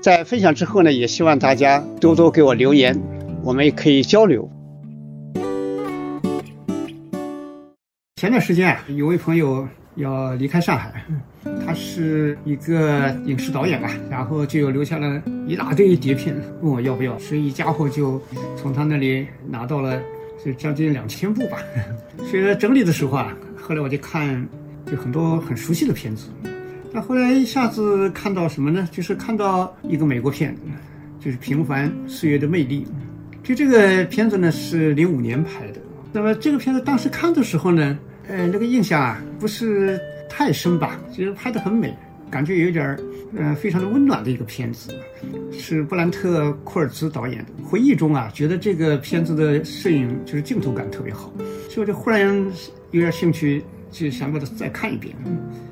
[0.00, 2.96] 在分享之后呢，也希望大家多多给我留言，
[3.42, 4.48] 我们也可以交流。
[8.16, 11.04] 前段时间啊，有位朋友要离开上海，
[11.66, 18.22] 他是一个影视导演吧，然后就留下了一大堆碟片，问我要不要，所以一家伙就
[18.56, 20.00] 从他那里拿到了，
[20.44, 21.58] 就将近两千部吧。
[22.30, 24.48] 所以在整理的时候啊，后来我就看，
[24.86, 26.28] 就很多很熟悉的片子。
[26.92, 28.88] 那后来一下子看到什么呢？
[28.90, 30.56] 就是看到一个美国片，
[31.20, 32.84] 就是《平凡岁月的魅力》。
[33.46, 35.80] 就这个片子呢是零五年拍的。
[36.12, 40.98] 那么这个片子当时看的时候呢，呃，那个印象啊不是太深吧？
[41.16, 41.94] 就是拍得很美，
[42.30, 43.00] 感觉有点儿，
[43.36, 44.90] 呃，非常的温暖的一个片子。
[45.52, 47.64] 是布兰特·库尔兹导演的。
[47.64, 51.32] 回忆中啊，觉得这个片子的摄影就是镜头感特别好，
[51.68, 52.34] 所以我就忽然
[52.90, 55.14] 有点兴趣，就想把它再看一遍。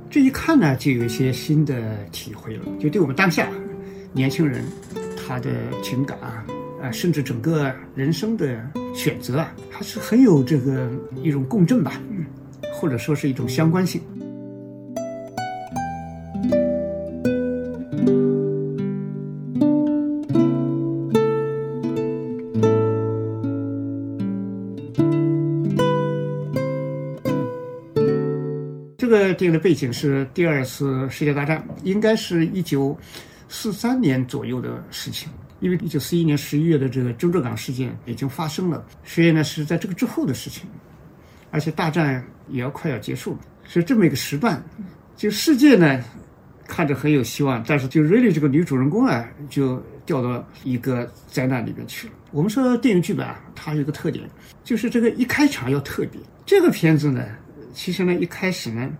[0.08, 2.64] 这一看呢，就有一些新的体会了。
[2.78, 3.48] 就对我们当下
[4.12, 4.64] 年轻人，
[5.16, 5.50] 他的
[5.82, 6.44] 情感啊，
[6.82, 8.58] 啊，甚至整个人生的
[8.94, 10.90] 选择啊，还是很有这个
[11.22, 12.00] 一种共振吧，
[12.72, 14.00] 或者说是一种相关性。
[29.56, 32.96] 的背景是第二次世界大战，应该是一九
[33.48, 35.30] 四三年左右的事情。
[35.60, 40.68] 因为一九四一年十一月的这个珍珠港事件已经发生了，所以呢是在这个之后的事情，
[41.50, 44.62] 而且大战也要快要结束了，所以这么一个时段，
[45.16, 46.04] 就世界呢
[46.66, 52.12] 看着很有希望，但是就瑞丽这个女主人公啊就掉到一个灾难里面去了。
[52.32, 54.28] 我们说电影剧本啊，它有一个特点，
[54.62, 56.20] 就是这个一开场要特别。
[56.44, 57.24] 这个片子呢，
[57.72, 58.92] 其实呢一开始呢。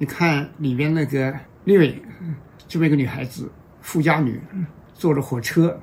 [0.00, 1.30] 你看里边那个
[1.64, 2.02] 丽薇，
[2.66, 3.52] 这么一个女孩子，
[3.82, 4.40] 富家女，
[4.94, 5.78] 坐着火车，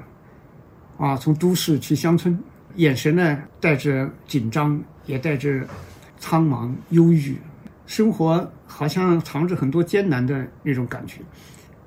[0.98, 2.36] 啊，从都市去乡村，
[2.78, 5.64] 眼神呢带着紧张，也带着
[6.18, 7.38] 苍茫忧郁，
[7.86, 11.22] 生活好像藏着很多艰难的那种感觉。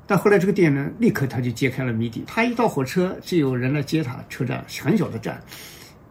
[0.06, 2.22] 但后来这个电影呢，立刻他就揭开了谜底。
[2.28, 5.42] 他一到火车，就有人来接他，车站很小的站，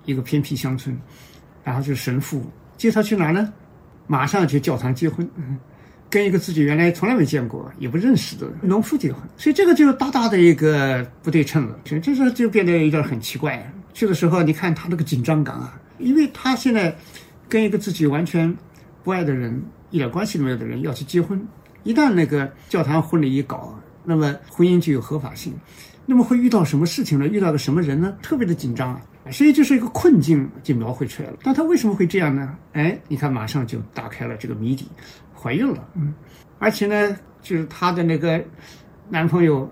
[0.04, 0.94] 一个偏僻乡村，
[1.64, 3.54] 然后就神父接他去哪呢？
[4.06, 5.26] 马上去教堂结婚。
[6.10, 13.72] 跟一个自己原来从来没见过也不认识的农夫结婚，所以这个就大大的一个不对称了，就这时候就变得有点很奇怪。
[13.94, 16.96] 去的时候，你看他那个紧张感啊，因为他现在
[17.50, 18.56] 跟一个自己完全
[19.04, 21.40] 不爱的人、一点关系都没有的人要去结婚，
[21.84, 25.54] 一旦那个教堂婚礼一搞，那么婚姻就有合法性，
[26.06, 27.28] 那么会遇到什么事情呢？
[27.28, 28.16] 遇到个什么人呢？
[28.22, 29.02] 特别的紧张啊，
[29.32, 31.38] 所以就是一个困境就描绘出来了。
[31.44, 32.58] 但他为什么会这样呢？
[32.74, 34.88] 哎，你看马上就打开了这个谜底。
[35.42, 36.14] 怀孕了，嗯，
[36.58, 38.44] 而且呢，就是她的那个
[39.08, 39.72] 男朋友，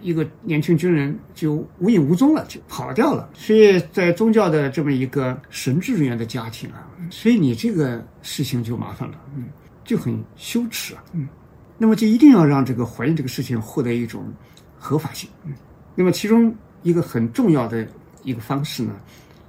[0.00, 3.28] 一个年轻军人就无影无踪了，就跑掉了。
[3.34, 9.44] 所以在宗教的这么一个神职人员的家庭啊，所以你这个事情就麻烦了，嗯，
[9.84, 11.28] 就很羞耻啊，嗯，
[11.76, 14.32] 那么就一定要让这个怀孕这个事情获得一种
[14.78, 15.52] 合法性，嗯，
[15.94, 17.86] 那么其中一个很重要的
[18.22, 18.94] 一个方式呢，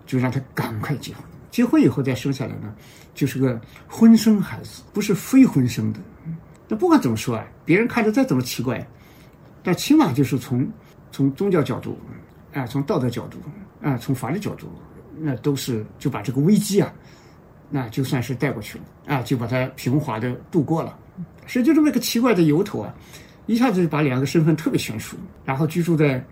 [0.05, 1.23] 就让他赶快结婚。
[1.51, 2.73] 结婚以后再生下来呢，
[3.13, 5.99] 就是个婚生孩子，不是非婚生的。
[6.67, 8.83] 那不管怎么说啊，别人看着再怎么奇怪，
[9.61, 10.67] 但起码就是从
[11.11, 11.95] 从宗教角度，
[12.53, 13.37] 啊，从道德角度，
[13.83, 14.67] 啊，从法律角度，
[15.19, 16.91] 那都是就把这个危机啊，
[17.69, 20.97] 那就算是带过去了啊，就把它平滑的度过了。
[21.45, 22.91] 所以就这么一个奇怪的由头啊，
[23.45, 26.25] 一下子就把两个身份特别悬殊，然后居住在。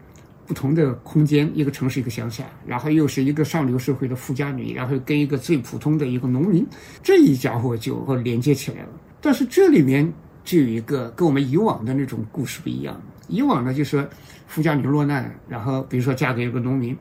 [0.46, 6.66] 不同的空间，一个城市，一个乡下，然后又是一个上流社会的富家女，然后跟一个最普通的一个农民，
[7.02, 8.90] 这一家伙就连接起来了。
[9.22, 10.12] 但是这里面
[10.44, 13.00] 就有一个跟我们以往的那种故事不一样。
[13.28, 14.08] 以往呢，就是
[14.48, 16.98] 富家女落难，然后比如说嫁给一个农民，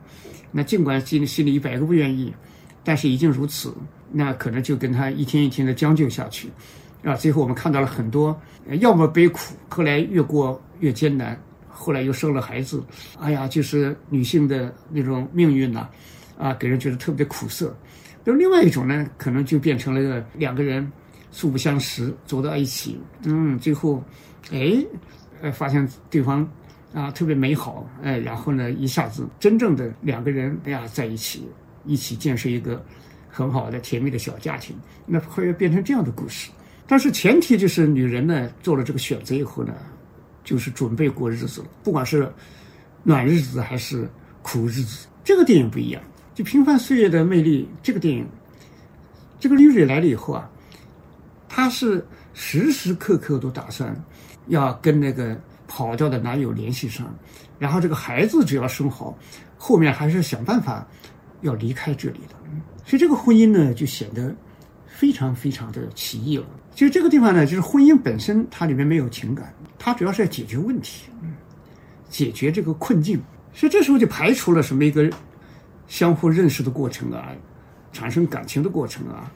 [0.51, 2.33] 那尽管心里心里一百个不愿意，
[2.83, 3.73] 但是已经如此，
[4.11, 6.49] 那可能就跟他一天一天的将就下去，
[7.03, 8.39] 啊，最后我们看到了很多，
[8.79, 11.37] 要么悲苦，后来越过越艰难，
[11.81, 12.83] 后来又生了孩子，
[13.19, 15.89] 哎呀，就是女性的那种命运呐，
[16.37, 17.75] 啊，给人觉得特别苦涩。
[18.23, 20.89] 那另外一种呢，可能就变成了两个人
[21.31, 24.03] 素不相识，走到一起，嗯，最后，
[24.51, 24.85] 哎。
[25.43, 26.47] 呃，发现对方
[26.93, 31.49] 啊特别美好，哎，然后呢，一下子真正的两个人哎呀在一起，
[31.83, 32.79] 一起建设一个
[33.27, 34.75] 很好的甜蜜的小家庭，
[35.07, 36.51] 那会变成这样的故事。
[36.85, 39.73] 但是前提就是女人呢做了这个选择以后呢，
[40.43, 42.31] 就是准备过日子了，不管是
[43.03, 44.09] 暖日子还是
[44.41, 45.07] 苦日子。
[45.23, 46.01] 这个电影不一样，
[46.33, 48.27] 就《平凡岁月的魅力》这个电影，
[49.39, 50.49] 这个丽蕊来了以后啊，
[51.47, 53.95] 她是时时刻刻都打算。
[54.47, 57.15] 要跟那个跑掉的男友联系上，
[57.59, 59.15] 然后这个孩子只要生好，
[59.55, 60.85] 后面还是想办法
[61.41, 62.35] 要离开这里的。
[62.83, 64.35] 所以这个婚姻呢，就显得
[64.87, 66.45] 非常非常的奇异了。
[66.73, 71.09] 其实这个地方呢，就是婚姻本身它里面没有情感，它主要是要解决问题，
[72.07, 73.19] 解决这个困境。
[73.51, 75.09] 所以这时候就排除了什么一个
[75.87, 77.29] 相互认识的过程啊，
[77.91, 79.31] 产生感情的过程啊，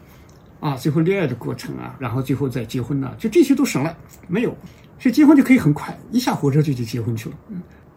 [0.59, 3.97] 啊，最后恋爱的过程啊，然后最后再结婚呐，就这些都省了，
[4.27, 4.55] 没有。
[4.99, 7.35] 所以结婚就可以很快，一下火车就去结婚去了。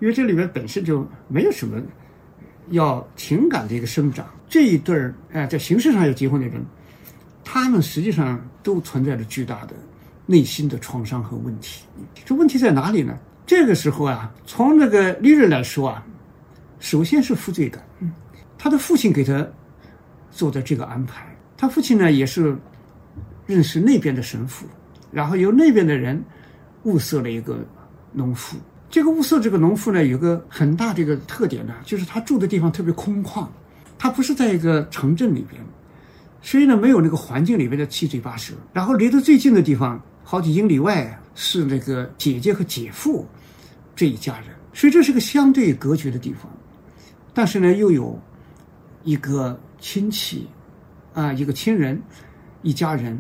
[0.01, 1.79] 因为这里面本身就没有什么
[2.71, 4.27] 要情感的一个生长。
[4.49, 6.65] 这一对儿，哎，在形式上要结婚的人，
[7.45, 9.75] 他们实际上都存在着巨大的
[10.29, 11.83] 内心的创伤和问题。
[12.25, 13.19] 这问题在哪里呢？
[13.47, 16.07] 这个时候啊，从那个利润来说啊，
[16.79, 17.83] 首先是负罪感。
[18.57, 19.45] 他的父亲给他
[20.31, 21.27] 做的这个安排，
[21.57, 22.57] 他父亲呢也是
[23.47, 24.67] 认识那边的神父，
[25.11, 26.23] 然后由那边的人。
[26.85, 27.59] 物色了一个
[28.13, 28.57] 农妇，
[28.89, 33.47] 这个物色这个农妇呢，有个很大的一个特点呢，就是他住的地方特别空旷，
[33.99, 35.61] 他不是在一个城镇里边，
[36.41, 38.55] 所以呢，没有那个环境里边的七嘴八舌。
[38.73, 43.27] 然后离得最近的地方，好几英里外是那个姐姐和姐夫
[43.97, 46.53] 这一家人，所以这是个相对隔绝的地方。
[47.33, 48.21] 但是呢，又有
[49.05, 50.47] 一个亲戚
[51.15, 51.99] 啊，一个亲人，
[52.61, 53.19] 一家人，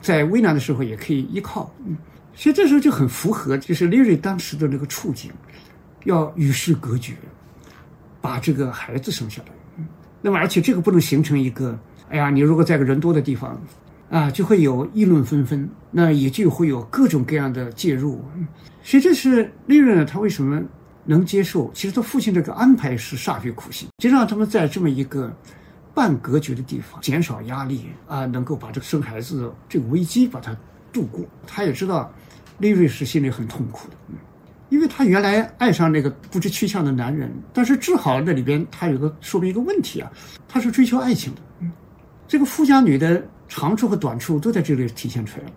[0.00, 1.74] 在危难的时候也可以依靠。
[1.84, 1.96] 嗯。
[2.36, 5.32] 所以这时候就很符合，就是丽瑞当时的那个处境，
[6.04, 7.14] 要与世隔绝，
[8.20, 9.84] 把这个孩子生下来。
[10.22, 11.76] 那么，而且这个不能形成一个，
[12.10, 13.60] 哎呀，你如果在个人多的地方，
[14.14, 18.24] 啊，就会有议论纷纷，那也就会有各种各样的介入。
[18.82, 20.62] 所以这是丽瑞呢，他为什么
[21.04, 21.68] 能接受？
[21.74, 25.34] 其实他父亲这个安排是煞费苦心，就让他们在这么一个
[25.92, 30.56] 半隔绝的地方，减少压力啊，能够把这个生孩子这个危机把它
[30.92, 31.24] 度过。
[31.46, 32.12] 他也知道。
[32.58, 34.14] 利瑞是心里很痛苦的，嗯
[34.68, 40.08] 因为他原来爱上那个不知去向的男人，但是治好那里边他有个说明一个问题啊，
[40.46, 41.40] 他是追求爱情的，
[42.28, 45.52] 这个富家女的长处和短处都在这里体现出来了。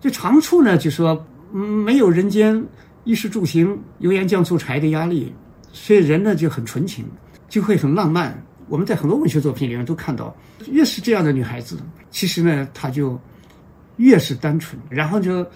[0.00, 2.64] 这长处呢，就说嗯，没有人间
[3.04, 5.32] 衣食住行、油盐酱醋柴的压力，
[5.72, 7.04] 所以人呢就很纯情，
[7.48, 8.40] 就会很浪漫。
[8.68, 10.34] 我们在很多文学作品里面都看到，
[10.70, 11.78] 越是这样的女孩子，
[12.10, 13.20] 其实呢，她就
[13.96, 15.46] 越是单纯，然后就。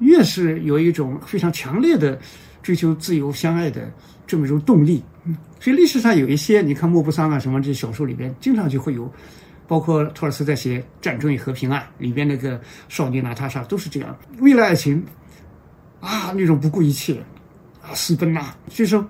[0.00, 2.18] 越是有一种非常强烈的
[2.64, 3.88] 追求自由、相爱的
[4.26, 5.00] 这么一种动力，
[5.60, 9.10] 所以历史上有一些，你看莫泊桑啊什么这些小说里边，经常就会有，
[9.66, 15.04] 包括托尔斯在写《战争与和平》啊里边那个少年娜塔莎都是这样，为了爱情
[16.00, 17.18] 啊那种不顾一切
[17.82, 19.02] 啊私奔呐，就是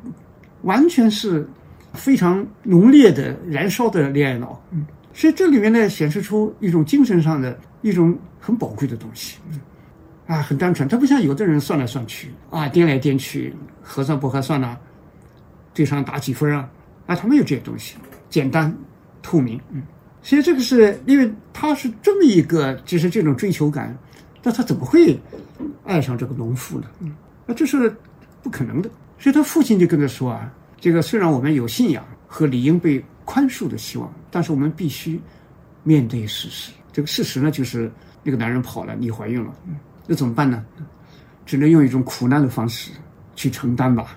[0.63, 1.49] 完全是
[1.93, 9.61] 非常浓烈的燃烧的恋爱脑，嗯，所以这里面呢显示出一种精神上的一种很宝贵的东西，嗯。
[10.27, 14.75] 啊，很单纯，他不像有的人算来算去啊，掂来掂去，合算不合算呢？
[15.75, 16.67] 对上打几分啊？
[17.07, 17.97] 啊，他没有这些东西，
[18.31, 18.75] 简单、
[19.23, 19.83] 透明，嗯。
[20.25, 23.97] 所以这个是因为他是这么一个，就是这种追求感，
[24.43, 25.21] 那他怎么会
[25.85, 26.87] 爱上这个农妇呢？
[27.01, 27.15] 嗯，
[27.47, 27.95] 那这是
[28.43, 28.91] 不可能的。
[29.19, 30.51] 所以他父亲就跟他说啊，
[30.81, 35.21] 这个虽然我们有信仰和理应被宽恕的希望，但是我们必须
[35.83, 36.73] 面对事实。
[36.91, 39.77] 这个事实呢，就是那个男人跑了，你怀孕了，嗯。
[40.07, 40.65] 那怎么办呢？
[41.45, 42.91] 只能用一种苦难的方式
[43.37, 44.17] 去承担吧，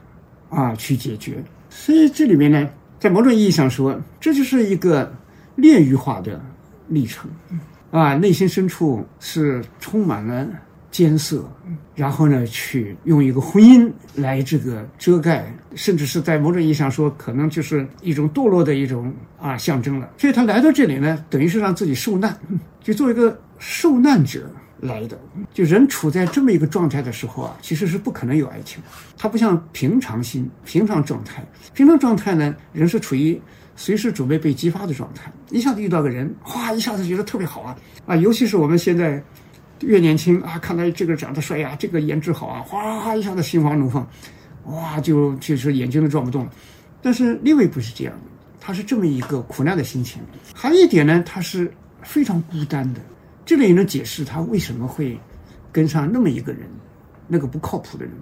[0.50, 1.44] 啊，去解决。
[1.70, 5.14] 所以这里面呢，在某种意义上说，这就是一个
[5.58, 6.42] 炼狱化的
[6.88, 7.30] 历程，
[7.92, 10.48] 啊，内心深处是充满了
[10.90, 11.44] 艰涩，
[11.94, 20.10] 然后呢，去用一个婚姻来这个遮盖，甚至是在某种意义上说，可能就是一种堕落的一种啊象征了。
[20.18, 22.34] 所以他来到这里呢，等于是让自己受难，
[22.82, 24.50] 就做一个受难者。
[24.80, 25.20] 来的。
[25.52, 28.80] 就人处在这么一个状态的时候啊，其实是不可能有爱情。
[29.18, 31.44] 它不像平常心、平常状态。
[31.74, 33.42] 平常状态呢，人是处于
[33.78, 35.32] 随时准备被激发的状态。
[35.52, 38.16] 一下子遇到个人，哗，一下子觉得特别好啊啊！
[38.18, 39.24] 尤其是我们现在
[39.82, 44.06] 越年轻啊，看到这个长得帅呀，这个颜值好啊，哗，一下子心花怒放，
[44.66, 46.52] 哇，就就是眼睛都转不动了。
[47.02, 50.22] 但是另位不是这样的，他是这么一个苦难的心情。
[50.54, 53.00] 还有一点呢，他是非常孤单的。
[53.46, 55.18] 这里也能解释他为什么会
[55.72, 56.68] 跟上那么一个人，
[57.28, 58.14] 那个不靠谱的人。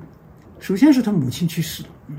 [0.60, 2.18] 首先是他母亲去世了，嗯，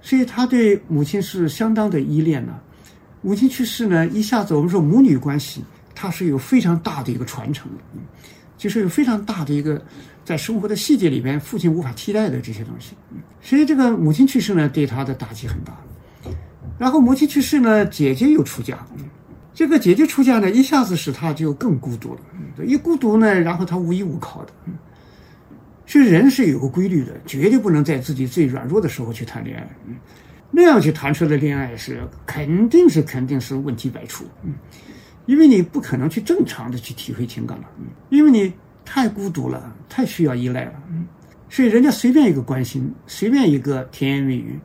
[0.00, 2.58] 所以他对母亲是相当的依恋呢。
[3.22, 8.00] 母亲去世呢，一下子我们说母女关系，它是有非常大的一个传承的，嗯，
[8.56, 9.82] 就是有非常大的一个
[10.24, 12.94] 在生活的细节里边，父亲无法替代的这些东西。
[13.10, 15.76] 嗯，所以这个母亲去世呢，对他的打击很大。
[16.78, 18.86] 然后母亲去世呢，姐姐又出嫁。
[19.54, 22.20] 这个姐姐出嫁呢，一下子使他就更孤独了。
[22.64, 24.52] 一孤独呢，然后他无依无靠的。
[24.66, 24.74] 嗯
[25.88, 29.68] 所以人是有个规律的，绝对不能在自己最软弱的时候去谈恋爱。
[29.86, 29.94] 嗯
[30.50, 34.24] 那样去谈出的恋爱是肯定是肯定是问题百出。
[34.44, 34.54] 嗯
[35.26, 37.64] 因为你不可能去正常的去体会情感了。
[37.78, 38.52] 嗯因为你
[38.84, 40.72] 太孤独了，太需要依赖了。
[40.88, 41.06] 嗯
[41.48, 44.58] 所以人家随便一个关心，随便一个甜言蜜语。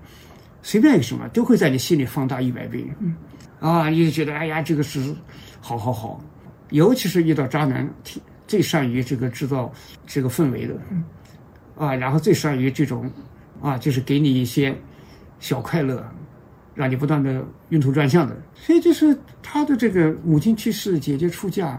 [0.63, 3.15] 随便一个什么都会在你心里放大一百倍，嗯
[3.59, 5.15] 啊，你就觉得哎呀，这个是
[5.59, 6.23] 好好好，
[6.69, 7.91] 尤其是遇到渣男，
[8.45, 9.73] 最善于这个制造
[10.05, 11.03] 这个氛围的，嗯
[11.75, 13.11] 啊，然后最善于这种
[13.59, 14.75] 啊，就是给你一些
[15.41, 16.01] 小快乐，
[16.73, 18.33] 让你不断的晕头转向的。
[18.55, 21.77] 所以就是他的这个母亲去世，姐姐出嫁，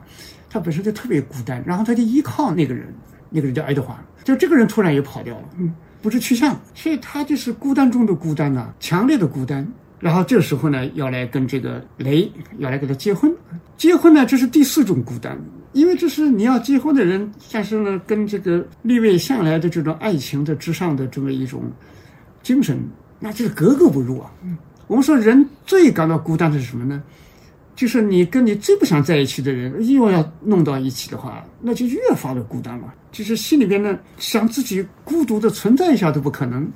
[0.50, 2.92] 他本身就特别孤单，然后他就依靠那个人，
[3.30, 5.72] 那个人叫爱德华，就这个人突然也跑掉了，嗯。
[6.02, 9.64] 不知去向，所以他就是孤单中的孤单呐，强烈的孤单。
[10.00, 12.28] 然后这时候呢，要来跟这个雷
[12.58, 13.32] 要来跟他结婚，
[13.76, 15.38] 结婚呢，这是第四种孤单，
[15.74, 21.70] 因为这是你要结婚的人，但是呢，跟这个立位向来的这种爱情的之上的这么一种
[22.42, 22.76] 精神，
[23.22, 24.30] 那就是格格不入啊。
[24.88, 27.02] 我们说人最感到孤单的是什么呢？
[27.74, 32.92] 就是你跟你最不想在一起的人，又要弄到一起的话，那就越发的孤单了。
[33.10, 36.70] 就是心里边呢，想自己孤独的存在一下都不可能。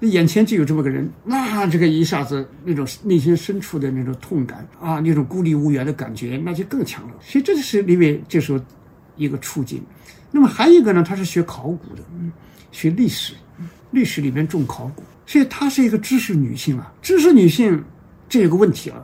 [0.00, 7.14] 眼前就有这么个人，那这个一下子那种内心深处的那种痛感啊，那种孤立无援的感觉，那就更强了。
[7.20, 8.60] 所以这就是李伟这时候
[9.16, 9.80] 一个处境。
[10.32, 12.02] 那么还有一个呢，他是学考古的，
[12.72, 13.34] 学历史，
[13.90, 16.92] 历史里面重考古，所以她是一个知识女性啊。
[17.00, 17.82] 知识女性
[18.28, 19.02] 这有个问题了。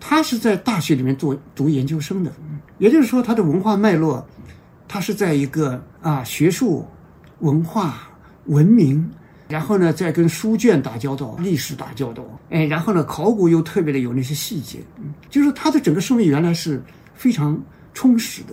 [0.00, 2.32] 她是在大学里面做读研究生的，
[2.78, 4.26] 也就是说，她的文化脉络，
[4.88, 6.84] 她是在一个啊学术、
[7.38, 8.10] 文化、
[8.46, 9.08] 文明，
[9.48, 14.80] 然后呢，再跟书卷打交道、历史打交道，哎，然后呢，考古又特别的有那些细节，
[15.30, 16.82] 就是她的整个生命原来是
[17.14, 17.56] 非常
[17.94, 18.52] 充实的、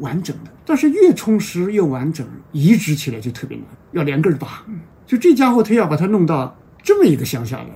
[0.00, 4.62] 完整的，但是越充实越完整，移植起来就特别难，要连根拔。
[5.06, 7.66] 就这家伙，他要把他弄到这么一个乡下来。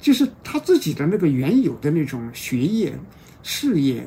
[0.00, 2.96] 就是他自己的那个原有的那种学业、
[3.42, 4.06] 事业，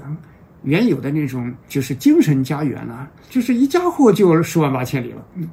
[0.63, 5.27] 原有的那种就是精神家园啊，就是一家伙就十万八千里了。
[5.35, 5.49] 嗯，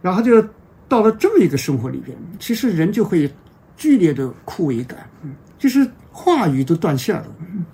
[0.00, 0.42] 然后就
[0.88, 3.30] 到了这么一个生活里边，其实人就会
[3.76, 7.26] 剧烈的枯萎感，嗯，就是话语都断线了。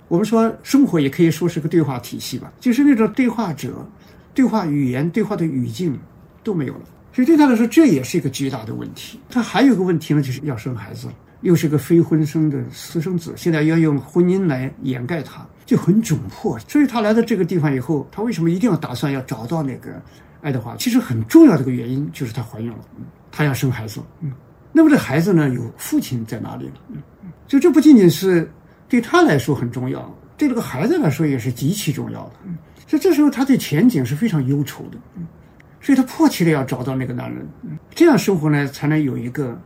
[0.08, 3.88] 我们说生活也可以说是个对话体系吧，就是那种对话者、
[4.34, 5.96] 对话语言、对话的语境
[6.42, 6.80] 都没有了。
[7.14, 9.18] 所以对他来说，这也是一个巨大的问题。
[9.30, 11.08] 他还有个问题呢，就是要生孩子。
[11.42, 16.58] 又是个非婚生的私生子，现在要用婚姻来掩盖他，就很窘迫。
[16.60, 20.00] 所以他来到这个地方以后，他为什么一定要打算要找到那个
[20.40, 20.74] 爱德华？
[20.76, 22.78] 其实很重要的一个原因就是她怀孕了，
[23.30, 24.00] 她要生孩子。
[24.22, 24.32] 嗯，
[24.72, 26.70] 那么这孩子呢，有父亲在哪里？
[26.88, 26.96] 嗯，
[27.46, 28.50] 就这不仅仅是
[28.88, 32.32] 对他来说很重要，对这个孩子来说也是极其重要的。
[32.46, 32.56] 嗯，
[32.86, 34.96] 所以这时候他对前景是非常忧愁的。
[35.16, 35.26] 嗯，
[35.84, 37.46] 所以他迫切的要找到那个男人，
[37.94, 39.56] 这样生活呢才能有一个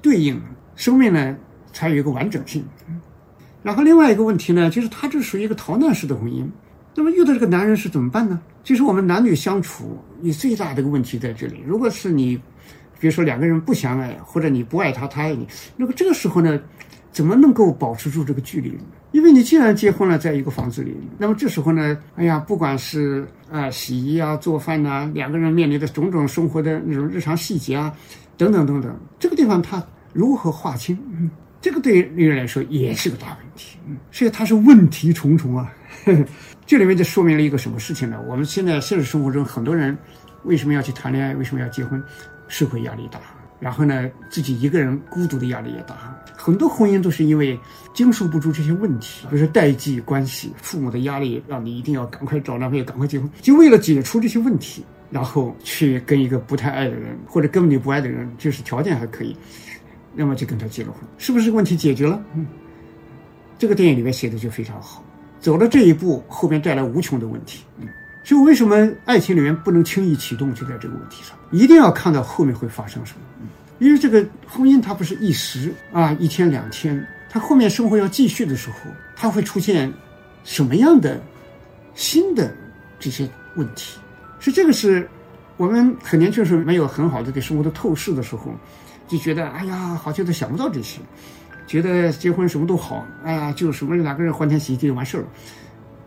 [0.00, 0.40] 对应。
[0.74, 1.36] 生命呢，
[1.72, 2.64] 才有一个完整性。
[3.62, 6.46] 然后另外一个问题呢，就是他这属于一个逃难式的婚姻。
[6.94, 8.40] 那么遇到这个男人是怎么办呢？
[8.64, 11.62] 其实我们男女相处，你最大的一个问题在这里。
[11.66, 12.36] 如果是你，
[12.98, 16.58] 比如说两个人不相爱，或者你不爱他，他爱你，那么这个时候呢，
[17.10, 18.80] 怎么能够保持住这个距离呢？
[19.16, 27.90] 因为你既然结婚了，在一个房子里，那么这时候呢，哎呀，不管是啊洗衣啊、做饭呐，两个人面临的种种生活的那种日常细节啊，
[28.36, 29.82] 等等等等，这个地方他。
[30.12, 30.98] 如何划清？
[31.62, 33.78] 这个对女人来说也是个大问题。
[33.86, 35.72] 嗯，所以它是问题重重啊。
[36.66, 38.18] 这里面就说明了一个什么事情呢？
[38.28, 39.96] 我们现在现实生活中很多人
[40.44, 41.34] 为什么要去谈恋爱？
[41.34, 42.02] 为什么要结婚？
[42.48, 43.18] 社会压力大，
[43.58, 46.14] 然后呢，自己一个人孤独的压力也大。
[46.36, 47.58] 很多婚姻都是因为
[47.94, 59.36] 经受不住这些问题，比如说代际关系、父母的压力，让你一定要赶快找男朋友、赶快结婚，就为了解除这些问题，然后去跟一个不太爱的人，或者根本就不爱的人，就是条件还可以，
[60.14, 62.22] 那么就跟他结了婚，是不是问题解决了？
[62.34, 62.46] 嗯，
[63.58, 65.02] 这个电影里面写的就非常好，
[65.40, 67.64] 走了这一步，后面带来无穷的问题。
[67.80, 67.88] 嗯。
[68.26, 70.52] 所以，为什么爱情里面不能轻易启动？
[70.52, 73.20] 就在这个问题上，一定要看到后面会发生什么。
[73.78, 79.92] 因为这个婚姻它不是一时啊，一天两天，它后面生活要继续的时候，它会出现
[80.42, 81.22] 什么样的
[81.94, 82.52] 新的
[82.98, 84.00] 这些问题？
[84.40, 85.08] 是这个是
[85.56, 88.52] 我们很年轻时候没有很好的对生活的透视的时候，
[89.06, 90.98] 就觉得哎呀，好像都想不到这些，
[91.64, 95.26] 觉得结婚什么都好，哎呀，就什么两个人欢天喜地就完事儿了。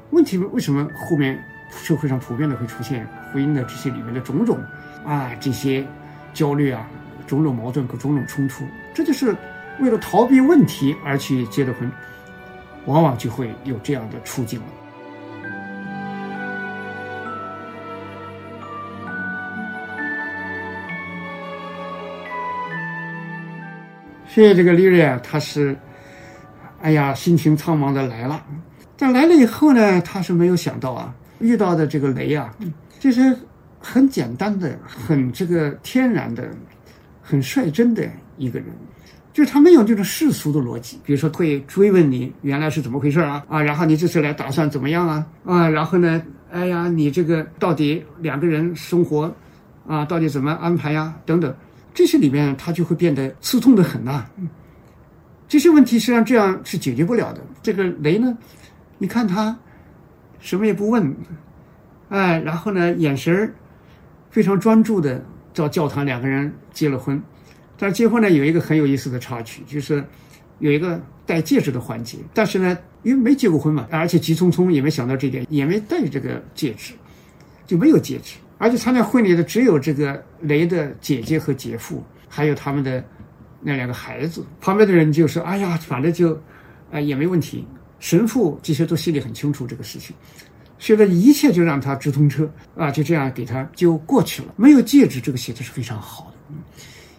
[0.10, 1.42] 问题为什么后面？
[1.70, 4.58] 社会上普遍的会出现婚姻的这些里面的种种
[5.06, 5.86] 啊，这些
[6.34, 6.88] 焦虑啊，
[7.28, 9.36] 种种矛盾和种种冲突，这就是
[9.80, 11.90] 为了逃避问题而去结的婚，
[12.86, 14.66] 往往就会有这样的处境了。
[24.28, 25.76] 所以这个丽瑞啊，他是，
[26.82, 28.42] 哎呀，心情苍茫的来了，
[28.96, 31.14] 但来了以后呢，他是没有想到啊。
[31.40, 32.54] 遇到的这个雷啊，
[33.00, 33.36] 就是
[33.80, 36.50] 很简单的、很这个天然的、
[37.22, 38.68] 很率真的一个人，
[39.32, 49.34] 就是他没有这种世俗的逻辑，比如说会追问你原来是怎么回事啊啊，然后你这次来打算怎么样啊啊，然后呢，哎呀，你这个到底两个人生活
[49.88, 51.16] 啊，到底怎么安排呀？
[51.26, 51.56] 等等，
[51.94, 54.26] 这些里面他就会变得刺痛的很呐。
[55.48, 57.42] 这些问题实际上这样是解决不了的。
[57.64, 58.38] 这个雷呢，
[58.98, 59.58] 你看他。
[60.40, 61.16] 什么也不问，
[62.10, 63.54] 哎，然后呢，眼神儿
[64.32, 67.22] 非常专注的到教堂，两个人结了婚。
[67.78, 70.04] 但是结婚呢，有一个很有意思的插曲，就是
[70.60, 72.18] 有一个戴戒指的环节。
[72.34, 76.94] 但是呢，因为没结过婚嘛，而且急匆匆也没想到这点，也没戴这个戒指，
[77.66, 78.36] 就没有戒指。
[78.58, 83.04] 而且参加婚礼的只有这个雷的姐姐和姐夫，还有他们的
[83.62, 84.46] 那两个孩子。
[84.60, 86.38] 旁边的人就说：“哎呀，反正就，
[86.92, 87.66] 啊，也没问题。”
[88.00, 90.16] 神父这些都心里很清楚这个事情，
[90.78, 94.54] 现在一切就让他直通车啊，就这样给他就过去了。
[94.56, 96.56] 没有戒指，这个写的是非常好的，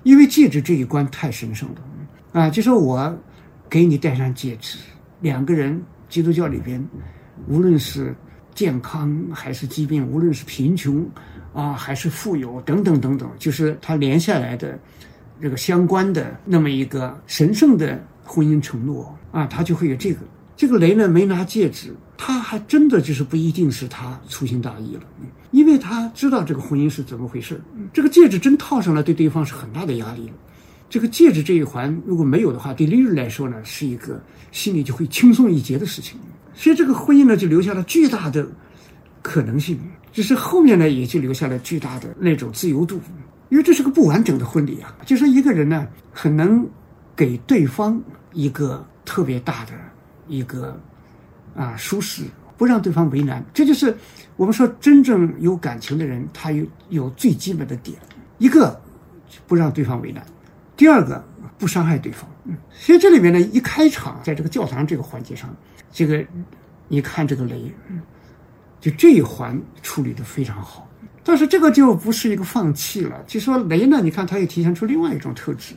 [0.02, 2.48] 因为戒指这一关太神圣了啊。
[2.48, 3.14] 就说我
[3.68, 4.78] 给你戴上戒指，
[5.20, 6.82] 两个人基督教里边，
[7.46, 8.14] 无论是
[8.54, 11.06] 健康还是疾病，无论是贫穷
[11.52, 14.78] 啊还是富有等等等等，就是他连下来的
[15.42, 20.20] 这个相关的那么一个神圣的婚姻承诺啊，他就会有这个。
[20.60, 25.00] 这个雷呢没拿戒指，他还真的就是不一定是他粗心大意了，
[25.52, 27.58] 因为他知道这个婚姻是怎么回事
[27.94, 30.34] 这个戒指真套上了，对对方是很大的压力了。
[30.90, 36.20] 这个戒指这一环如果没有的话，对丽日来说呢，是一个心里就会轻松一截的事情。
[36.52, 38.46] 所以这个婚姻呢，就留下了巨大的
[39.22, 39.80] 可能性，
[40.12, 43.00] 就是后面呢，也就留下了巨大的那种自由度，
[43.48, 44.94] 因为这是个不完整的婚礼啊。
[45.06, 46.68] 就说一个人呢，很能
[47.16, 47.98] 给对方
[48.34, 49.72] 一个特别大的。
[50.30, 50.80] 一个
[51.54, 52.22] 啊，舒适
[52.56, 53.94] 不让对方为难，这就是
[54.36, 57.98] 我们说真正有感情的人，他有有最基本的点：
[58.38, 58.80] 一个
[59.46, 60.24] 不让对方为难，
[60.76, 61.22] 第二个
[61.58, 62.30] 不伤害对方。
[62.44, 65.54] 嗯，所以这里面呢，一开场在这个教堂这个环节上，
[65.92, 66.24] 这个
[66.86, 67.72] 你看这个雷，
[68.80, 70.86] 就这一环处理的非常好。
[71.22, 75.74] 但是这个就不是一个放弃了，就说雷呢，你看它也体现出另外一种特质，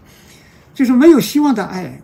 [0.74, 2.00] 就是没有希望的爱。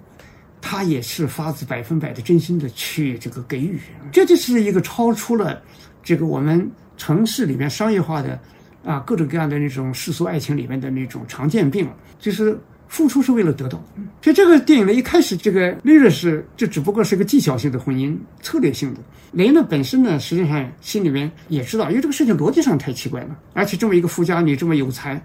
[0.61, 3.79] 他也是发自百分百的真心的去这个给予，
[4.11, 5.61] 这就是一个超出了
[6.03, 8.39] 这个我们城市里面商业化的
[8.83, 11.87] 啊各种各样的那种世俗爱情里面的那种常见病，
[12.19, 13.81] 就是付出是为了得到。
[14.21, 18.99] 所以这个电影呢一开始这个雷瑞是这只不过是个技巧性的婚姻策略性的，
[19.31, 25.21] 雷呢本身呢实际上心里面也知道，因为这个事情逻辑上太奇怪了，而且这么一个富家女这么有才。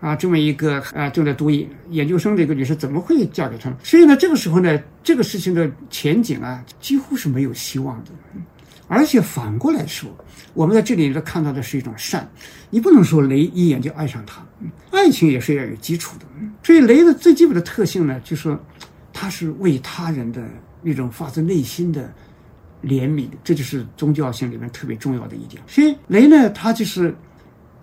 [0.00, 3.70] 啊，这么一个啊，正在读研研究生的一个女士，怎么会嫁给他？
[3.82, 8.10] 所以呢，这个时候呢，这个事情的前景啊，几乎是没有希望的。
[8.88, 10.10] 而且反过来说，
[10.54, 12.26] 我们在这里呢看到的是一种善，
[12.70, 14.42] 你不能说雷一眼就爱上他，
[14.90, 16.24] 爱情也是要有基础的。
[16.62, 18.58] 所以雷的最基本的特性呢，就是说
[19.12, 20.42] 他是为他人的
[20.80, 22.10] 那种发自内心的
[22.82, 25.62] 怜悯，这就是宗教性里面特别重要的一点。
[25.66, 27.14] 所以雷呢，他就是。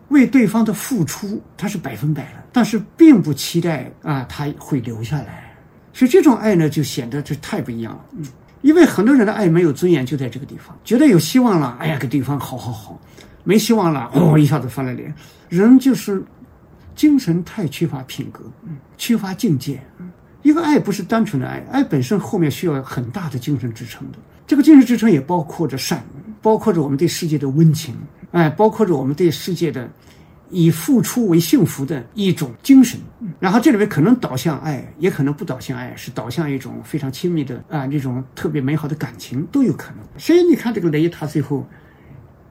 [0.10, 5.54] 为对方的付出，他是百分百的，但是并不期待啊他会留下来，
[5.94, 8.06] 所以这种爱呢就显得这太不一样了。
[8.14, 8.26] 嗯，
[8.62, 13.00] 因为很多人的爱没有尊严，就在这个地方，觉得有希望了，哎呀，给对方好好好，
[13.44, 15.14] 没希望了，哦，一下子翻了脸。
[15.50, 16.24] 人就是
[16.96, 18.44] 精神太缺乏品格，
[18.98, 19.82] 缺乏境界。
[20.00, 20.12] 嗯
[20.44, 24.18] 一个爱不是单纯的爱，爱本身后面需要很大的精神支撑的。
[24.46, 26.02] 这个精神支撑也包括着善，
[26.42, 27.94] 包括着我们对世界的温情，
[28.32, 29.90] 哎，包括着我们对世界的
[30.50, 33.00] 以付出为幸福的一种精神。
[33.40, 40.00] 然后这里面可能导向爱，也可能不导向爱，是导向一种非常亲密的啊那种特别美好的感情都有可能。
[40.18, 41.68] 所以你看这个雷，他最后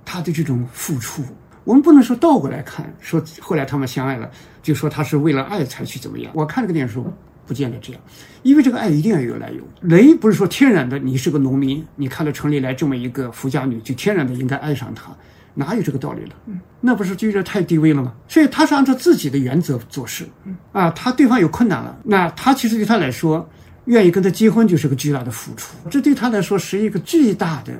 [0.05, 1.23] 他的这种付出，
[1.65, 4.31] 我们不能说倒过来看，说后来他们相爱了，
[4.63, 6.33] 就说他是为了爱才去怎么样。
[6.35, 7.13] 我看这个电视书。
[7.49, 8.03] 不见得这样，
[8.43, 9.63] 因为这个爱一定要有来由。
[9.83, 15.17] 雷不是说天然的，你是个农民，你看到城里来这么一个富家女，就天然的应该爱上她，
[15.59, 16.37] 哪有这个道理了？
[16.81, 18.13] 那不是就有点太低微了吗？
[18.29, 20.25] 所以他是按照自己的原则做事。
[20.71, 23.49] 啊，他对方有困难了，那他其实对他来说，
[23.87, 27.73] 愿意跟他结婚就是个巨大的付出，这对他来说是一个巨大的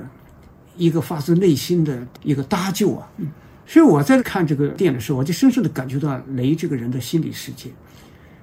[0.75, 3.07] 一个发自内心的一个搭救啊。
[3.65, 7.69] 所以我在看这个电影的时候，我就深深的感觉到雷这个人的心理世界。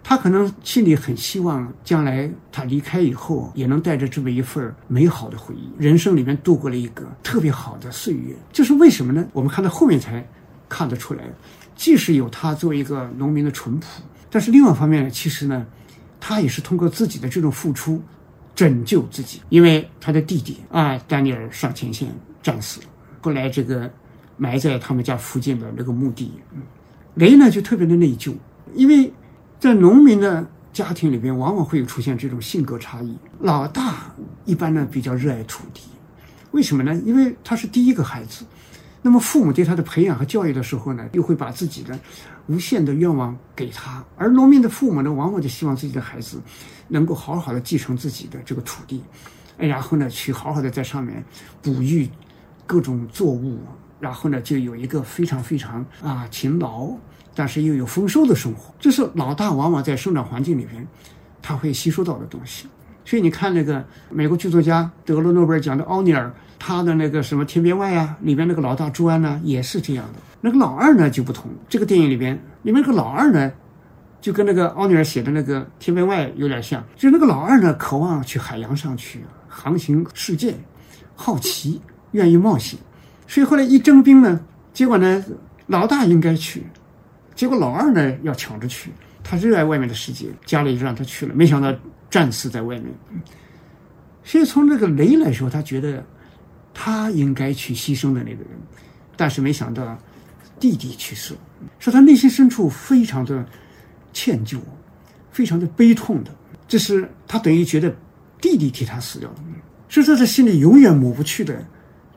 [0.07, 8.37] 他可能心里很希望，将来他离开以后，也能带着这么一份美好的回忆，人生里面度过了一个特别好的岁月。
[8.53, 9.27] 就是为什么呢？
[9.33, 10.23] 我们看到后面才
[10.69, 11.25] 看得出来，
[11.75, 13.87] 即使有他作为一个农民的淳朴，
[14.29, 15.67] 但是另外一方面呢，其实呢，
[16.21, 18.03] 他也是通过自己的这种付出，
[18.55, 19.41] 拯救自己。
[19.49, 22.87] 因为他的弟弟啊，丹尼尔上前线战死了，
[23.23, 23.91] 后来这个
[24.37, 26.31] 埋在他们家附近的那个墓地，
[27.15, 28.35] 雷呢就特别的内疚，
[28.75, 29.11] 因为。
[29.65, 33.17] 在农民的家庭里边，往往会出现这种性格差异。
[33.41, 34.13] 老大
[34.45, 35.85] 一般呢比较热爱土地，
[36.51, 36.95] 为什么呢？
[36.97, 38.45] 因为他是第一个孩子，
[39.01, 41.99] 那么父母对他的培养和教育的时候呢，又会把自己的
[42.47, 44.05] 无限的愿望给他。
[44.19, 46.39] 而农民的父母呢，往往就希望自己的孩子
[46.87, 49.03] 能够好好的继承自己的这个土地，
[49.57, 51.25] 然后呢，去好好的在上面
[51.63, 52.07] 哺育
[52.67, 53.61] 各种作物，
[53.99, 56.91] 然后呢，就有一个非常非常啊勤劳。
[57.35, 60.87] 但是又有丰收的生活，这是老大往往在生长环境里边，
[61.43, 62.67] 他会吸收到的东西。
[63.05, 70.21] 所以你看那个美国剧作家得了诺贝尔奖的奥尼尔，他的那个什么《天边外》啊，里边那个老大朱安呢，也是这样的。
[70.41, 73.53] 那个老二呢就不同，这个电影里边里面那个老二呢，
[74.21, 80.55] 就跟那个奥尼尔写的那个《天边外》有点像，就是那个老二呢，渴望去海洋上去航行世界，
[81.15, 81.81] 好奇，
[82.13, 82.79] 愿意冒险。
[83.27, 84.41] 所以后来一征兵呢，
[84.73, 85.23] 结果呢，
[85.67, 86.63] 老大应该去。
[87.35, 88.91] 结果老二呢要抢着去，
[89.23, 91.35] 他热爱外面的世界，家里就让他去了。
[91.35, 91.75] 没想到
[92.09, 92.87] 战死在外面。
[94.23, 96.05] 所以从这个雷来说，他觉得
[96.73, 98.51] 他应该去牺牲的那个人，
[99.17, 99.99] 但是没想到
[100.59, 101.35] 弟弟去世，
[101.79, 103.45] 说他内心深处非常的
[104.13, 104.59] 歉疚，
[105.31, 106.31] 非常的悲痛的。
[106.67, 107.95] 这是他等于觉得
[108.41, 109.37] 弟弟替他死掉了，
[109.89, 111.63] 所以说他心里永远抹不去的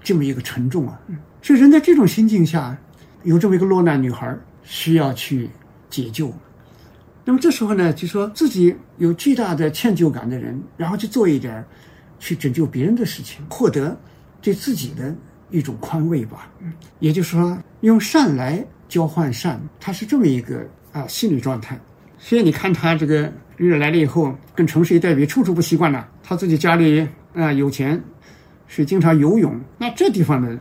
[0.02, 1.00] 这么一个沉重啊。
[1.42, 2.78] 所以人在这种心境下，
[3.24, 4.38] 有这么一个落难女孩。
[4.70, 5.50] 需要去
[5.90, 6.30] 解救，
[7.24, 11.64] 那么这时候呢，就说自己有巨大的歉疚感的人，然后去做一点
[12.20, 13.98] 去拯救别人的事情，获得
[14.42, 15.16] 对自己的
[15.52, 16.52] 一种宽慰吧。
[17.00, 21.80] 也就是说，用善来交换善，他是这么一个啊心理状态。
[22.18, 26.06] 所以你看他这个日来了以后，跟城市一对比，处处不习惯了。
[26.22, 28.04] 他自己家里啊有钱，
[28.68, 30.60] 是经常游泳，那这地方呢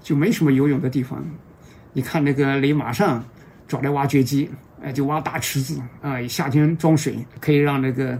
[0.00, 1.24] 就没什么游泳的地方。
[1.92, 3.22] 你看那个雷马上。
[3.68, 4.50] 找来挖掘机，
[4.82, 8.18] 哎，就挖大池子啊，夏天装水，可以让那个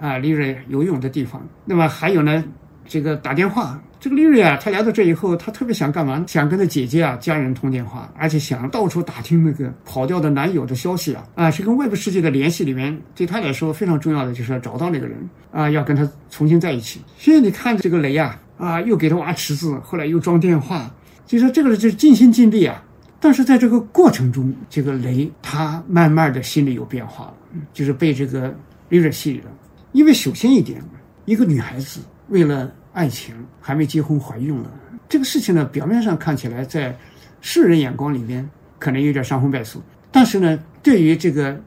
[0.00, 1.46] 啊丽瑞游泳的地方。
[1.66, 2.42] 那么还有呢，
[2.86, 6.24] 这个打电话，这个丽瑞啊，他来到这以后，他特别想干嘛？
[6.26, 15.18] 想跟他姐姐啊家人通电话，而且想到处打听那个跑掉的男友的消息啊，啊，是跟外部世界的联系里面，对他来说非常重要的就是要找到那个人
[15.52, 17.02] 啊，要跟他重新在一起。
[17.18, 20.90] 所以你看这个雷啊，啊，又给他挖池子，后来又装电话，
[21.26, 22.82] 就说这个人就是尽心尽力啊。
[23.18, 27.34] 但是在这个过程中，这个雷他慢慢的心里有变化了，
[27.72, 28.54] 就是被这个
[28.90, 29.46] 丽瑞吸引了。
[29.92, 30.82] 因为首先一点，
[31.24, 34.70] 一个女孩子为了爱情还没结婚怀孕了，
[35.08, 36.96] 这个事情呢，表面上看起来在
[37.40, 38.48] 世人眼光里面
[38.78, 41.58] 可能有点伤风败俗，但是呢，对于这个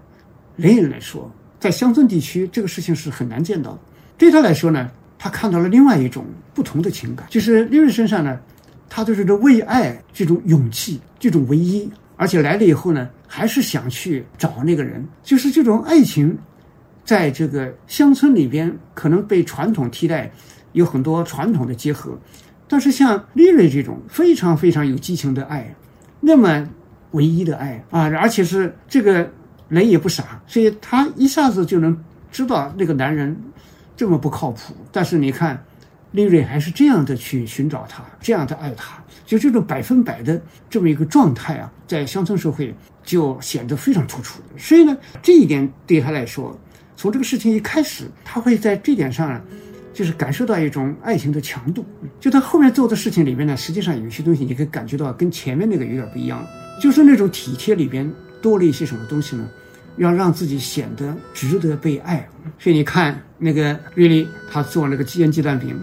[0.55, 3.79] 雷人来说，在乡村地区这个事情是很难见到的。
[4.17, 8.39] 对他来说呢，他看到了另外一种不同的情感，就是丽瑞身上呢。
[8.89, 16.35] 他就是这为爱这种勇气，这种唯一，而且来了以后呢，还是想去找那个人，就是这种爱情，
[17.05, 20.31] 在这个乡村里边可能被传统替代，
[20.71, 22.17] 有很多传统的结合，
[22.67, 25.73] 但是像丽瑞这种非常非常有激情的爱，
[26.19, 26.67] 那么
[27.11, 29.31] 唯一的爱啊，而且是这个
[29.67, 31.95] 人也不傻，所以他一下子就能
[32.31, 33.39] 知道那个男人
[33.95, 35.63] 这么不靠谱，但是你看。
[36.11, 44.41] 利瑞还是这样的去寻找他，这样的爱他，就这种百分百的这么一个状态啊，在乡村社会就显得非常突出。
[44.57, 46.59] 所以呢，这一点对他来说，
[46.95, 49.39] 从这个事情一开始，他会在这点上，
[49.93, 51.85] 就是感受到一种爱情的强度。
[52.19, 56.43] 就他后面做的事情里面呢，实际上有些东西你可以感觉到跟前面那个有点不一样，
[56.81, 59.47] 就是那种体贴里边多了一些什么东西呢？
[59.99, 65.77] 要让自己显得值得被爱，所以你看那个瑞丽，她做那个煎鸡蛋饼，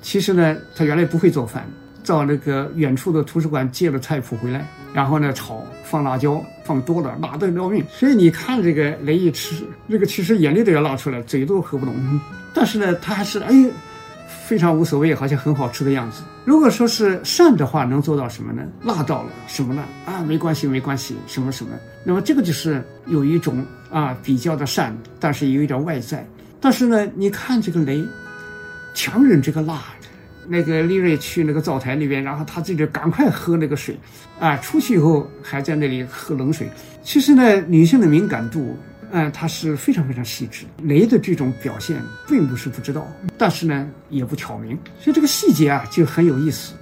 [0.00, 1.66] 其实呢，她原来不会做饭，
[2.04, 7.84] 到那个远处的图书馆借了菜谱回来，然后呢炒，放辣椒，放多了，辣得要命。
[7.90, 11.94] 所以你看这个雷一吃，那个其实眼泪都要辣出来，嘴都合不拢，
[12.54, 13.52] 但是呢，他还是哎。
[14.52, 16.22] 非常无所谓，好像很好吃的样子。
[16.44, 18.62] 如果说是善的话，能做到什么呢？
[18.82, 19.82] 辣到了什么呢？
[20.04, 21.70] 啊，没关系，没关系，什么什么。
[22.04, 26.28] 那么这个就是有一种啊比较的善，但是有一点外在。
[26.60, 28.04] 但是呢，你看这个雷，
[28.92, 29.84] 强忍这个辣，
[30.46, 33.98] 那个丽瑞去那个灶台里边，然后他自己赶快喝那个水，
[34.38, 36.68] 啊，出去以后还在那里喝冷水。
[37.02, 38.76] 其实呢，女性的敏感度。
[39.14, 40.64] 嗯，他是非常非常细致。
[40.84, 46.72] 雷的这种表现并不是不知道，但是呢，也不挑明，所以这个细节啊就很有意思。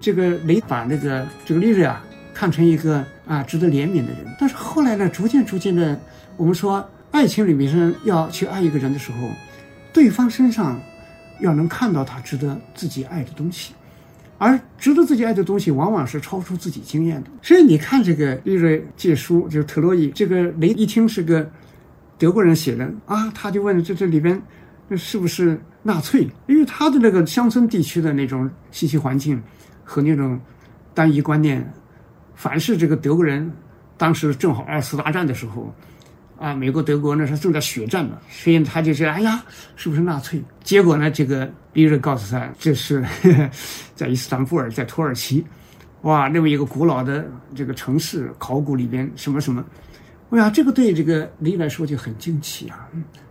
[0.00, 5.96] 这个雷把那个这个丽瑞啊看成一个啊值得怜悯的人，但是后来呢，逐渐逐渐的，
[6.36, 9.30] 我们说爱情里面是要去爱一个人的时候，
[9.92, 10.80] 对方身上。
[11.40, 13.74] 要能看到他值得自己爱的东西，
[14.38, 17.30] 而值得自己爱的东西，往往是超出自己经验的。
[17.42, 21.50] 所以你看这个利瑞借书，就是特洛伊，这个雷一听是个
[22.18, 24.40] 德国人写的啊，他就问这这里边
[24.96, 26.28] 是不是纳粹？
[26.46, 29.42] 因为他的那个乡村地区的那种信息环境
[29.84, 30.40] 和那种
[30.94, 31.72] 单一观念，
[32.34, 33.50] 凡是这个德国人，
[33.96, 35.74] 当时正好二次大战的时候。
[36.38, 39.42] 啊，美国、德国那时候正在血战嘛，所以他就说：“哎呀，
[39.74, 43.04] 是不是纳粹？”结果呢，这个利瑞告诉他，这是
[43.96, 45.44] 在伊斯坦布尔，在土耳其，
[46.02, 49.64] 哇，那么一个古老的这个城市，考古里边什么什么，
[50.30, 52.88] 哎呀，这个对这个李来说就很惊奇啊。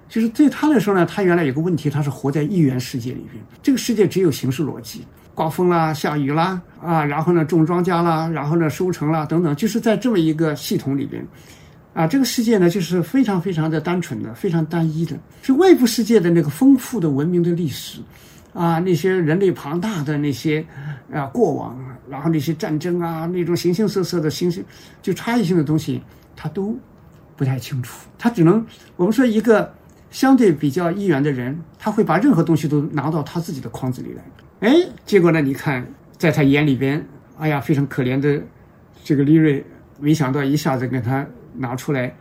[0.09, 11.25] 就是对他来说呢，他原来有个问题，他是活在一元世界里边，这个世界只有形式逻辑，刮风啦，下雨啦，啊，然后呢种庄稼啦，然后呢收成啦，等等，就是在这么一个系统里边。
[11.97, 17.99] 啊，这个世界呢，就是非常非常的单纯的，非常单一的，是外部世界的那个丰富的文明的历史，
[18.53, 20.63] 啊，那些人类庞大的那些
[21.11, 21.75] 啊过往，
[22.07, 24.63] 然后那些战争啊，那种形形色色的形形
[25.01, 25.99] 就差异性的东西，
[26.35, 26.77] 他都
[27.35, 28.07] 不太清楚。
[28.15, 28.63] 他只能
[28.95, 29.73] 我们说一个
[30.11, 34.69] 相对比较一元的人，他会把任何东西都拿到他自己的框子里来。
[34.69, 35.83] 哎，结果呢，你看
[36.19, 37.03] 在他眼里边，
[37.39, 38.39] 哎呀，非常可怜的
[39.03, 39.65] 这个利瑞，
[39.99, 41.25] 没想到一下子跟他。
[41.57, 42.15] 拿出来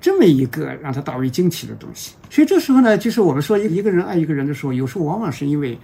[0.00, 5.78] 这么一个让他大为惊奇的东西，所以这时候呢，就是我们说一一个人爱一个人的时候，有时候往往是因为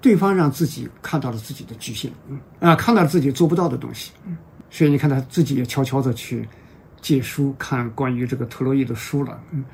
[0.00, 4.36] 对方让自己看到了自己的局限，嗯啊，看到了自己做不到的东西，嗯，
[4.70, 6.48] 所以你看他自己也悄悄的去
[7.00, 9.64] 借书看关于这个特洛伊的书了，嗯，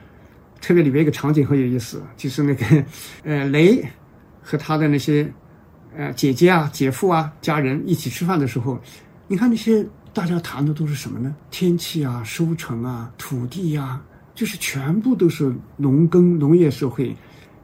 [0.61, 2.85] 特别里面一个场景很有意思，就是那个
[3.25, 3.83] 呃雷
[4.43, 5.27] 和他的那些
[5.97, 8.79] 呃姐姐啊、姐夫啊、家人一起吃饭的时候，
[9.27, 9.87] 你看那些。
[10.13, 11.35] 大家谈的都是什么呢？
[11.51, 14.01] 天气啊，收成啊，土地呀，
[14.35, 17.15] 就是全部都是农耕农业社会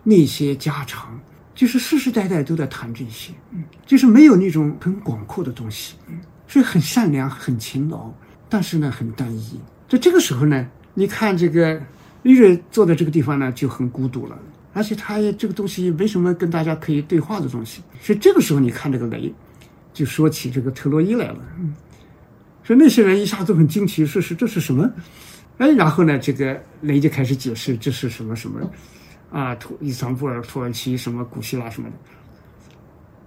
[0.05, 1.19] 那些家常，
[1.55, 8.13] 就是世世代代都在谈这些，嗯，就是没有那种很广阔的东西，嗯，所以很善良，很勤劳，
[8.49, 9.59] 但是呢，很单一。
[9.89, 11.81] 在这个时候呢，你看这个
[12.23, 14.39] 丽瑞坐在这个地方呢，就很孤独了，
[14.73, 19.33] 而且他也这个东西没什么跟大家可以对话的东西，所以这个时候你看这个雷，
[19.93, 21.75] 就说起这个特洛伊来了，嗯。
[22.65, 24.91] 所以那些人一下子都很惊奇，说是这是什么？
[25.59, 28.61] 哎，然后呢，这个雷就开始解释这是什么什么，
[29.31, 31.95] 啊，土伊斯坦布尔、土耳其什么古希腊什么的。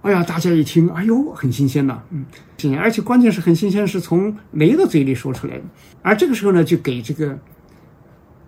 [0.02, 2.26] 哎呀，大家一听，哎呦，很新鲜呐，嗯，
[2.58, 5.64] 新鲜，而且关键是很新鲜，是从雷的嘴里说出来的。
[6.02, 7.38] 而这个时候呢，就给这个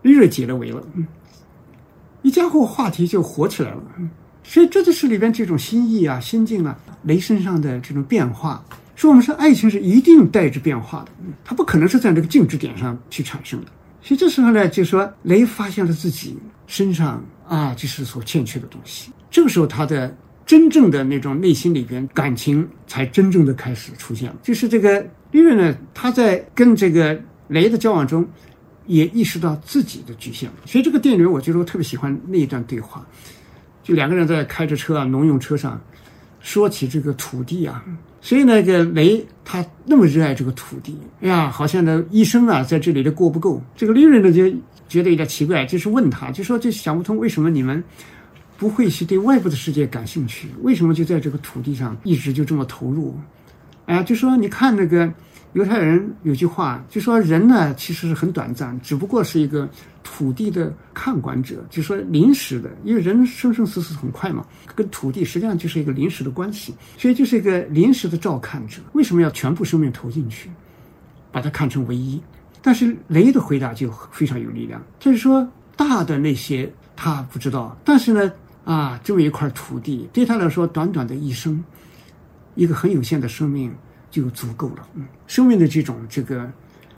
[0.03, 1.07] 利瑞解了围了，嗯，
[2.22, 3.83] 一家伙话题就火起来了。
[3.98, 4.11] 嗯
[4.42, 8.64] 所以这就是里边这种心意啊、心境啊，雷身上的这种变化。
[9.00, 13.66] 说我们说爱情是一定带着变化的，它不可能是在这个静止点上去产生的。
[14.02, 16.36] 所以这时候呢，就说雷发现了自己
[16.66, 19.10] 身上啊，就是所欠缺的东西。
[19.30, 24.36] 这个时候，他的真正的那种内心里边感情才真正的开始出现了。
[24.42, 28.28] 就是这个利润呢，他在跟这个雷的交往中，
[28.84, 30.50] 也意识到自己的局限。
[30.66, 33.06] 所以这个电影，我觉得我特别喜欢那一段对话，
[33.82, 35.80] 就两个人在开着车啊，农用车上。
[36.40, 37.85] 说起这个土地啊，
[38.20, 43.62] 所以那个雷他那么热爱这个土地，哎呀，好像呢一生啊在这里都过不够。
[43.76, 44.50] 这个利润呢就
[44.88, 47.83] 觉得有点奇怪，就是问他，就说就想不通为什么你们
[48.57, 53.18] 不会去对外部的世界感兴趣，为什么就在这个土地上一直就这么投入？
[53.87, 55.12] 哎，就说你看那个。
[55.54, 59.68] 犹太人有句话就说：“人呢，其实是很短暂，只不过是一个
[60.04, 62.70] 土地的看管者，就说临时的。
[62.84, 68.80] 因为人生生死死很快嘛，跟土地实际上就是一个临时的关系，所以就是一个临时的照看者。
[68.92, 70.48] 为什么要全部生命投进去，
[71.32, 72.22] 把它看成唯一？
[72.62, 78.32] 但是雷的回答就非常有力量，就是说大的那些他不知道，但是呢，
[78.64, 81.64] 啊，这么一块土地对他来说，短短的一生，
[82.54, 83.74] 一个很有限的生命。”
[84.11, 84.88] 就足够了。
[84.94, 86.51] 嗯，生命的这种这个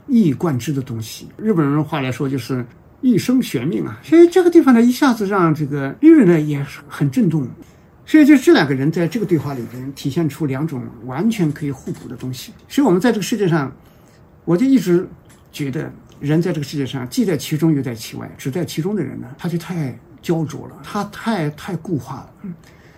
[0.07, 2.65] 一以贯之的东西，日本人话来说就是
[3.01, 3.99] 一生悬命啊。
[4.03, 7.47] 所以这个地方呢，一下子让这个利润呢也很震动。
[8.05, 12.51] 所以就这两个人在这个对话里边体现出两种完全可以互补的东西。
[12.67, 13.71] 所以我们在这个世界上，
[14.43, 15.07] 我就一直
[15.53, 18.29] 觉得人在这个世界上既在其中又在其外。
[18.37, 22.33] 只在其中的人呢，他就太焦灼了，他太太固化了。
[22.41, 22.53] 嗯，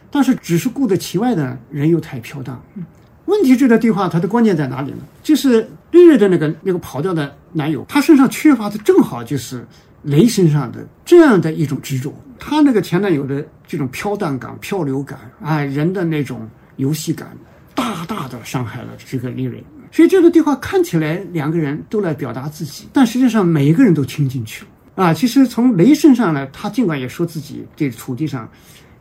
[0.09, 2.59] 但是只是顾在其外的人又太飘荡。
[2.73, 2.83] 嗯。
[3.25, 4.99] 问题这个对话，它的关键在哪里呢？
[5.23, 9.65] 就是丽瑞的那个那个跑掉的男友，他身上缺乏的正好就是
[10.03, 12.13] 雷身上的这样的一种执着。
[12.37, 17.35] 他那个前男友的这种飘荡感、漂流感啊，人的那种游戏感，
[17.73, 19.63] 大大的伤害了这个丽瑞。
[19.91, 25.13] 所以这个对话看起来两个人都来表达自己，但实际上每一个人都听进去了啊。
[25.13, 28.47] 其实从雷身上呢，他尽管也说自己对土地上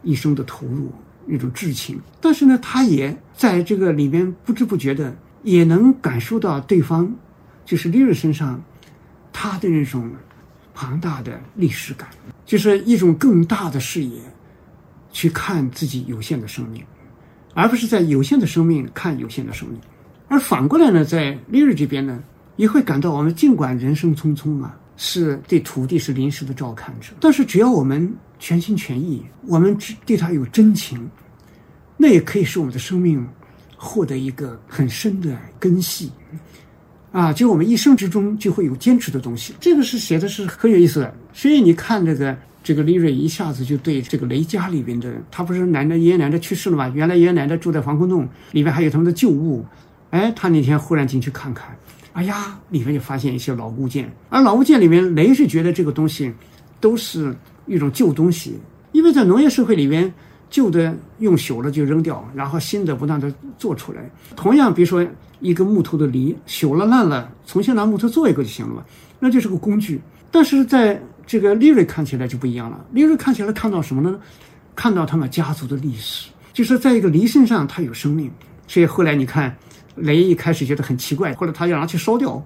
[0.02, 0.90] 一生的投入。
[1.26, 7.10] 一种至情，但是呢，他也在这个里面不知不觉的也能感受到对方，
[7.64, 8.62] 就是利瑞身上
[9.32, 10.10] 他的那种
[10.74, 12.08] 庞大的历史感，
[12.44, 14.20] 就是一种更大的视野
[15.12, 16.82] 去看自己有限的生命，
[17.54, 19.80] 而不是在有限的生命看有限的生命。
[20.28, 22.22] 而反过来呢，在利瑞这边呢，
[22.56, 28.14] 也会感到我们尽管人生匆匆啊，是对土地是临时的照看者，但是只要我们。
[28.44, 31.08] 全心全意，我们只对他有真情，
[31.96, 33.26] 那也可以使我们的生命
[33.74, 36.12] 获得一个很深的根系，
[37.10, 39.54] 啊，就我们一生之中就会有坚持的东西。
[39.58, 41.14] 这个是写的是很有意思的。
[41.32, 46.86] 所以你看这个这个李瑞一下子就对这个雷家里边的，他不是奶奶爷爷奶奶去世了吗？
[46.94, 49.64] 原来爷爷奶奶住在防空洞里面，还有他们的旧物。
[50.10, 51.74] 哎，他那天忽然进去看看，
[52.12, 54.12] 哎呀，里面就发现一些老物件。
[54.28, 56.30] 而老物件里面，雷是觉得这个东西
[56.78, 57.34] 都是。
[57.66, 58.58] 一种旧东西，
[58.92, 60.12] 因为在农业社会里边，
[60.50, 64.10] 旧的用朽了就扔掉，然后新的不断的做出来。
[64.36, 65.06] 同样，比如说
[65.40, 68.84] 一个木头的犁，朽了烂了，重新拿木头做一个就行了嘛，
[69.18, 70.00] 那就是个工具。
[70.30, 74.18] 但是在这个利瑞看起来就不一样了，利瑞看起来看到什么呢？
[74.76, 78.30] 看到他们家族的历史，就是在一个犁身上它有生命。
[78.66, 79.56] 所以后来你看，
[79.96, 82.44] 雷一开始觉得很奇怪，后来他要拿去烧掉，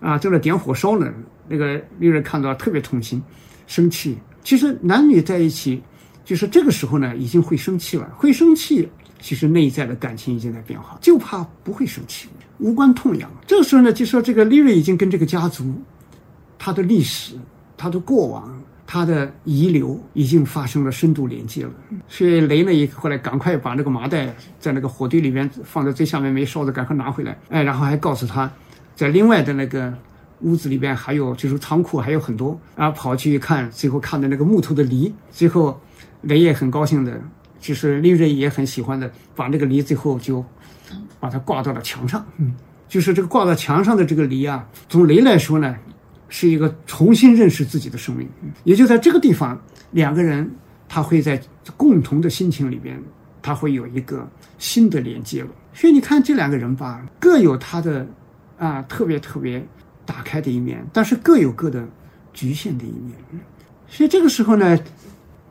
[0.00, 1.12] 啊，正在点火烧呢，
[1.48, 3.22] 那个利瑞看到特别痛心，
[3.66, 4.16] 生气。
[4.46, 5.82] 其实男女在一起，
[6.24, 8.08] 就是这个时候呢，已经会生气了。
[8.16, 8.88] 会生气，
[9.20, 12.28] 其实内在的感情已经在变化，就怕不会生气，
[12.58, 13.28] 无关痛痒。
[13.44, 15.74] 这个时候呢，就说这个利瑞已经跟这个家族，
[16.60, 17.34] 他的历史、
[17.76, 21.72] 他的过往、他的遗留已经发生了深度连接了。
[22.06, 27.36] 所以雷呢，也后来赶快把那个麻袋在那个火堆里面放在最下面没烧的，赶快拿回来。
[27.48, 28.48] 哎，然后还告诉他，
[28.94, 29.92] 在另外的那个。
[30.40, 35.80] 屋子里边还有，就是仓库还有很多，然后跑去一看，最后看的那个木头的梨，最后
[36.20, 37.18] 雷也很高兴的，
[37.58, 40.44] 就是利瑞也很喜欢的，把那个梨最后就
[41.18, 42.24] 把它挂到了墙上。
[42.36, 42.54] 嗯，
[42.86, 45.74] 就是这个挂到墙上的这个梨啊，从雷来说呢，
[46.28, 48.28] 是一个重新认识自己的生命。
[48.64, 49.58] 也就在这个地方，
[49.92, 50.50] 两个人
[50.86, 51.40] 他会在
[51.78, 53.02] 共同的心情里边，
[53.40, 55.48] 他会有一个新的连接了。
[55.72, 58.06] 所以你看这两个人吧，各有他的
[58.58, 59.66] 啊特别特别。
[60.06, 61.84] 打开的一面，但是各有各的
[62.32, 63.14] 局限的一面。
[63.88, 64.78] 所以这个时候呢，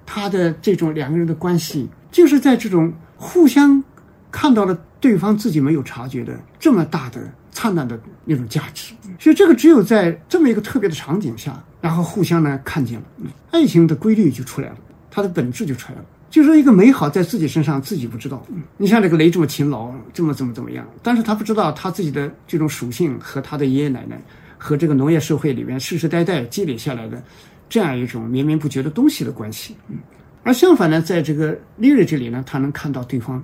[0.06, 3.84] 他的这种两个人的关系，就是在这种互相
[4.32, 8.94] 看到了对方自己没有察觉的这么大的灿烂的那种价值。
[9.20, 13.06] 所以这个只有在这么一个特别的场景下，然后互相呢看见了，
[13.52, 14.78] 爱情的规律就出来了，
[15.10, 16.06] 它的本质就出来了。
[16.30, 18.46] 就是一个美好在自己身上自己不知道。
[18.76, 24.22] 你像这个雷这么勤劳，这么怎么怎么样，但是他不知道他自己的这种属性和他的爷爷奶奶。
[24.65, 27.24] 和这个农业社会里面世世代代积累下来的
[27.70, 29.97] 这样一种绵绵不绝的东西的关系，嗯，
[30.41, 33.43] 而相反呢，在这个利瑞这里呢，他能看到对方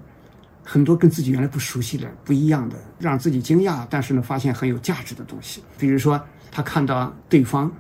[0.64, 5.62] 很多跟自己原来不熟悉的、不一样的，让自己惊讶，但是呢，发现很有价值的东西。
[5.78, 6.20] 比如说，
[6.52, 7.72] 他看到对方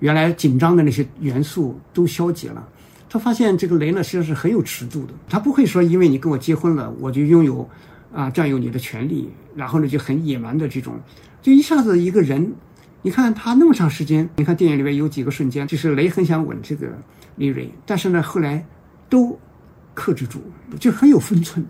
[0.00, 2.68] 原来紧张的那些元素都消解了，
[3.08, 7.66] 他发现这个雷呢，实际上是很有尺度的，他不会说因为你跟我结婚了，我就拥有
[8.12, 10.94] 啊占有你的权利，然后呢就很野蛮的这种，
[11.40, 12.52] 就一下子一个人，
[13.02, 16.88] 你看他那么长时间，你看电影里面有几个瞬间，就是雷很想吻这个
[17.36, 18.64] 丽瑞，但是呢后来
[19.08, 19.38] 都
[19.92, 20.40] 克制住，
[20.78, 21.64] 就很有分寸，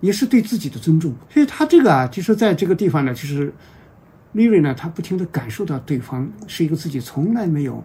[0.00, 1.14] 也是对自己的尊重。
[1.28, 3.52] 所以他这个啊，就是在这个地方呢，就是
[4.32, 7.84] 丽瑞呢，他不停的感受到对方是一个自己从来没有。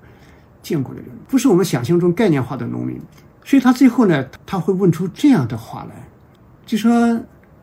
[0.62, 3.00] 见过的人不是我们想象中概念化的农民，
[3.46, 5.96] 所以他最后呢，他会问出这样的话来，
[6.66, 7.18] 就说：“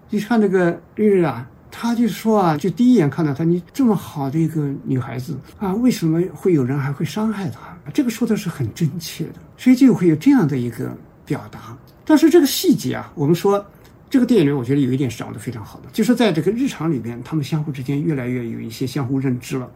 [0.09, 1.47] 你看那个丽丽啊，
[1.79, 7.77] 他就说啊，就第一眼看到她，你这么好的一个女孩子啊，为什么会有人还会伤害她？
[7.93, 10.97] 这个说的是很真切的，所以就会有这样的一个
[11.27, 11.77] 表达。
[12.07, 13.63] 但是这个细节啊，我们说
[14.09, 19.71] 这个电影里，我觉得有一点是掌握的非常好的，就是在这个日常里边，他们相互之间越来越有一些相互认知了，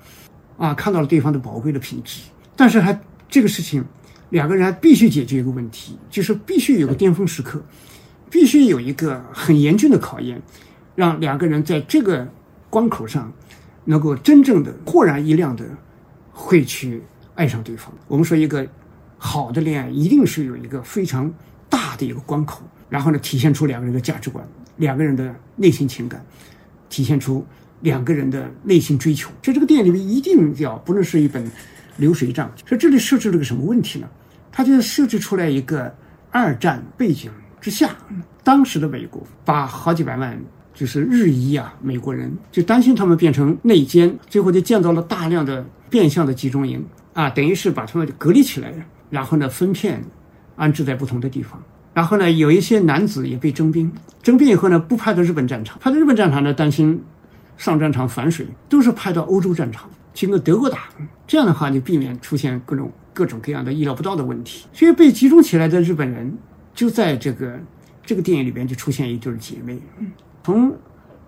[0.57, 2.23] 啊，看到了对方的宝贵的品质，
[2.57, 2.99] 但是还。
[3.33, 3.85] 这个事情，
[4.31, 7.65] 两个人还必须解决一个问题，就是必须有个巅峰时刻，
[8.29, 10.43] 必须有一个很严峻的考验，
[10.95, 12.27] 让两个人在这个
[12.69, 13.33] 关口上，
[13.85, 15.65] 能够真正的豁然一亮的
[16.33, 17.03] 会去
[17.35, 17.93] 爱上对方。
[18.09, 18.67] 我们说一个
[19.19, 21.33] 好的恋爱，一定是有一个非常
[21.69, 26.25] 大的一个关口，然后呢，体现出两个人的价值观，两个人的内心情感，
[26.89, 27.45] 体现出
[27.81, 29.31] 两个人的内心追求。
[29.43, 31.51] 在这个电影里面，一定要不能是一本。
[31.97, 34.09] 流水账，说这里设置了个什么问题呢？
[34.51, 35.95] 他就设置出来一个
[36.31, 37.31] 二战背景
[37.61, 37.95] 之下，
[38.43, 40.41] 当时的美国把好几百万
[40.73, 48.73] 就是日裔啊美国人，就担心他们变成内奸，最后就建造了大量的变相的集中营啊，等于是把他们隔离起来，
[49.11, 50.03] 然后呢分片
[50.57, 51.63] 安置在不同的地方，
[51.93, 53.93] 然后呢有一些男子也被征兵，
[54.23, 57.03] 征兵以后呢不派到日本战场，派到日本战场呢担心
[57.57, 59.91] 上战场反水，都是派到欧洲战场。
[60.13, 60.89] 经过德国打，
[61.27, 64.67] 这样的话就避免出现各种各种各样的意料不到的问题。
[64.73, 66.37] 所以被集中起来的日本人，
[66.75, 67.59] 就在这个
[68.05, 69.79] 这个电影里边就出现一对姐妹。
[70.43, 70.77] 从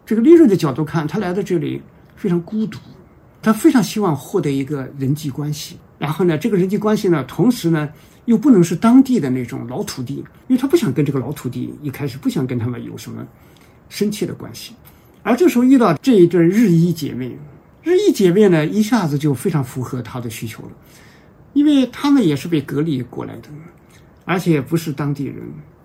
[0.04, 1.80] 这个利润的角度看，他来到这里
[2.16, 2.78] 非常孤独，
[3.40, 5.76] 他非常希望获得一个人际关系。
[5.98, 7.88] 然后呢，这个人际关系呢，同时呢
[8.24, 10.14] 又不能是当地的那种老土地，
[10.48, 13.26] 因为他不想跟这个老土地一开始不想跟他们有什么
[13.88, 14.74] 深切的关系。
[15.22, 17.38] 而这时候遇到这一对日裔姐妹。
[17.84, 20.70] 日裔姐妹呢，一下子就非常符合他的需求了，
[21.52, 23.48] 因为他们也是被隔离过来的，
[24.24, 25.36] 而且不是当地人，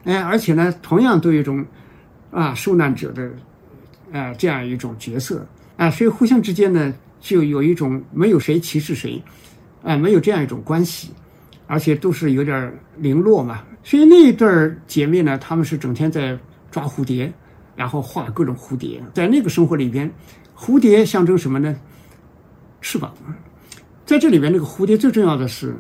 [0.04, 1.66] 哎，而且呢，同样都有一种
[2.32, 3.32] 啊受难者的
[4.12, 5.46] 啊这样一种角色
[5.78, 9.22] 啊，所以互相之间呢，就有一种没有谁歧视谁，
[9.84, 11.12] 啊，没有这样一种关系，
[11.68, 13.64] 而且都是有点零落嘛。
[13.84, 14.48] 所以那一对
[14.86, 16.38] 姐妹呢，她们是整天在
[16.72, 17.32] 抓蝴蝶，
[17.76, 20.12] 然后画各种蝴蝶，在那个生活里边。
[20.60, 21.76] 蝴蝶象征什么呢？
[22.82, 23.14] 翅膀，
[24.08, 25.76] 在这里边，那个蝴蝶最重要的是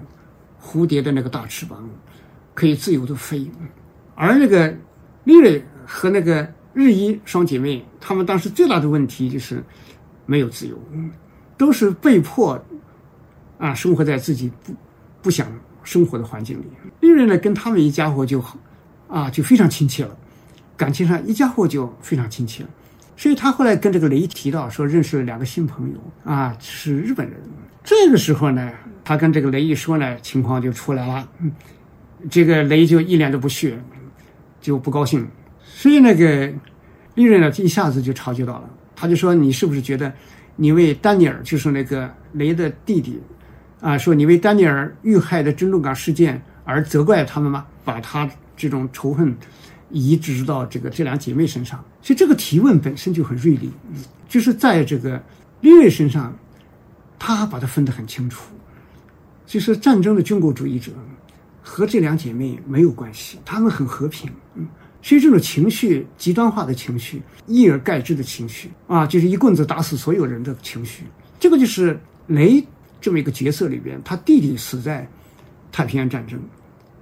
[0.61, 1.89] 蝴蝶的那个大翅膀，
[2.53, 3.49] 可以自由的飞。
[4.13, 4.71] 而那个
[5.23, 9.63] 丽瑞和那个日一双姐妹，她们当时最大的问题就是
[10.25, 10.77] 没有自由，
[11.57, 12.61] 都是被迫
[13.57, 14.73] 啊生活在自己不
[15.21, 15.47] 不想
[15.83, 16.65] 生活的环境里。
[16.99, 18.43] 丽瑞呢，跟他们一家伙就
[19.07, 20.15] 啊就非常亲切了，
[20.75, 22.69] 感情上一家伙就非常亲切了。
[23.15, 27.39] 所以他后来跟这个雷提到说认识了两个新朋友啊，是日本人。
[27.83, 28.71] 这个时候呢，
[29.03, 31.27] 他跟这个雷一说呢，情况就出来了。
[32.29, 33.79] 这个雷就一脸的不屑，
[34.59, 35.27] 就不高兴。
[35.77, 36.51] 所以那个
[37.13, 38.69] 利润呢，一下子就察觉到了。
[38.95, 40.11] 他就说：“你是不是觉得
[40.55, 43.21] 你为丹尼尔，就是那个雷的弟弟
[43.79, 47.67] 啊，说你为丹尼尔遇害的珍珠港事件而责怪他们吗？
[47.85, 49.35] 把他这种仇恨。”
[49.89, 53.71] 移植到这个这两姐妹身上，所以这个提问本身就很锐利，
[54.27, 55.17] 就是在这个
[55.61, 56.37] 利瑞身上，
[57.17, 58.51] 他把它分得很清楚，
[59.45, 60.91] 就是战争的军国主义者
[61.63, 64.67] 和这两姐妹没有关系，他们很和平，嗯，
[65.01, 71.03] 所以这种情绪极端化的情绪，一而概之的情绪啊，就是一棍子打死所有人的情绪，
[71.39, 72.65] 这个就是雷
[72.99, 75.07] 这么一个角色里边，他弟弟死在
[75.71, 76.39] 太平洋战争，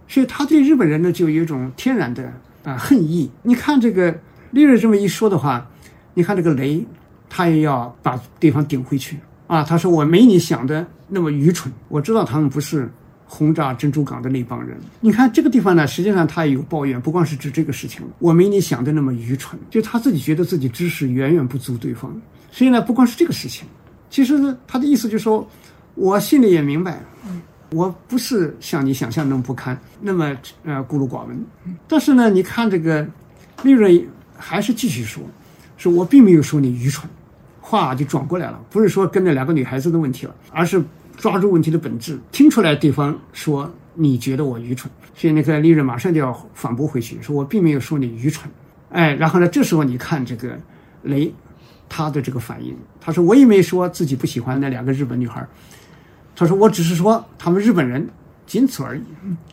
[0.07, 2.31] 所以他对日本人呢就有一种天然的。
[2.65, 3.29] 啊，恨意！
[3.43, 4.19] 你看这个
[4.49, 5.69] 利瑞这么一说的话，
[6.15, 6.83] 你看这个雷，
[7.29, 9.63] 他也要把对方顶回去啊。
[9.63, 12.91] 他说：“我没你想的那么愚蠢，我知道他们不是
[13.35, 18.01] 轰炸珍珠港的那帮人。”你看这个地方呢，实际上他也有抱怨，不光是指这个事情。
[18.19, 22.15] 我没你想的那么愚蠢，就他自己觉得自己知识远远不足对方。
[22.51, 23.67] 所以呢，不光是这个事情，
[24.09, 25.45] 其实呢，他的意思就是说，
[25.95, 27.01] 我心里也明白。
[27.71, 31.45] 我不是像你想象那么不堪，那么呃孤陋寡闻。
[31.87, 33.05] 但是呢，你看这个
[33.63, 34.07] 利润
[34.37, 35.21] 还是继续说，
[35.75, 37.09] 说我并没有说你愚蠢，
[37.59, 40.81] 话就转过来了，不是说跟那两个女孩子的问题了，而是
[41.17, 48.49] 抓住问题的本质，听出来对方说你觉得我愚蠢，所以那个利润马上就要反驳回去，说我并没有说你愚蠢。
[48.89, 50.57] 哎，然后呢，这时候你看这个
[51.03, 51.33] 雷
[51.89, 55.45] 他的这个反应，他说我也没说自己不喜欢那两个日本女孩，
[56.35, 58.07] 他说我只是说他们日本人
[58.45, 59.03] 仅此而已，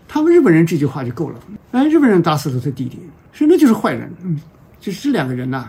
[0.06, 1.40] 他们日本人这句话就够了。
[1.72, 2.98] 哎，日本人打死了他弟弟，
[3.32, 4.12] 说那就是坏人。
[4.22, 4.40] 嗯，
[4.78, 5.68] 就是这两个人呐，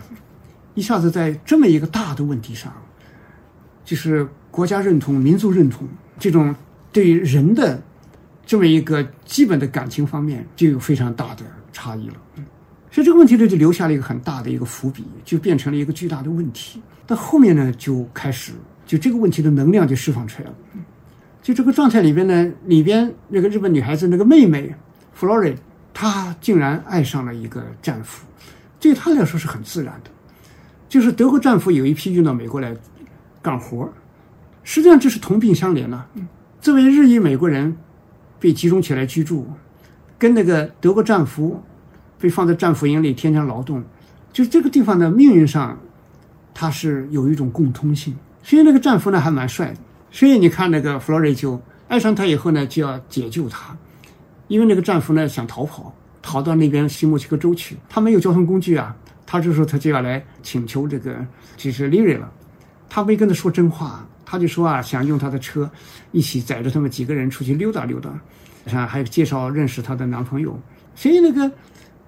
[0.74, 2.72] 一下子在这么一个大的问题上，
[3.84, 5.84] 就是国家认同、民族认同
[6.16, 6.54] 这种
[6.92, 7.82] 对于人的
[8.46, 11.42] 这么一个基本的感情方面，就有非常大的
[11.72, 12.14] 差异了。
[12.88, 16.80] 所以这个问题呢，就留下了一个很大的一个伏笔，就变成了一个巨大的问题。
[17.04, 18.52] 到后面呢，就开始
[18.86, 20.54] 就这个问题的能量就释放出来了。
[21.42, 24.72] 就这个状态里边呢，里边那个日本女孩子那个妹妹
[25.12, 25.56] 弗洛瑞，
[25.92, 28.24] 她竟然爱上了一个战俘，
[28.78, 30.10] 对她来说是很自然的。
[30.88, 32.72] 就是德国战俘有一批运到美国来
[33.42, 33.92] 干活，
[34.64, 36.04] 实际上这是同病相怜呢。
[36.60, 37.76] 这位日裔美国人
[38.40, 39.46] 被集中起来居住，
[40.18, 41.62] 跟那个德国战俘。
[42.16, 43.84] 被放在战俘营里天天劳动，
[44.32, 45.78] 就这个地方的命运上，
[46.54, 48.16] 他是有一种共通性。
[48.42, 49.76] 所以那个战俘呢还蛮帅的，
[50.10, 53.76] 所以你看那个弗洛瑞就爱上他以后呢，就要解救他，
[54.48, 58.96] 因为那个战俘呢想逃跑，逃到那边西墨西哥州去，他没有交通工具啊，
[59.26, 61.14] 他就说他就要来请求这个
[61.58, 62.32] 就是利瑞了，
[62.88, 65.70] 他没跟他说真话，他就说啊想用他的车
[66.12, 68.10] 一起载着他们几个人出去溜达溜达，
[68.72, 70.58] 啊还介绍认识他的男朋友，
[70.94, 71.50] 所以那个。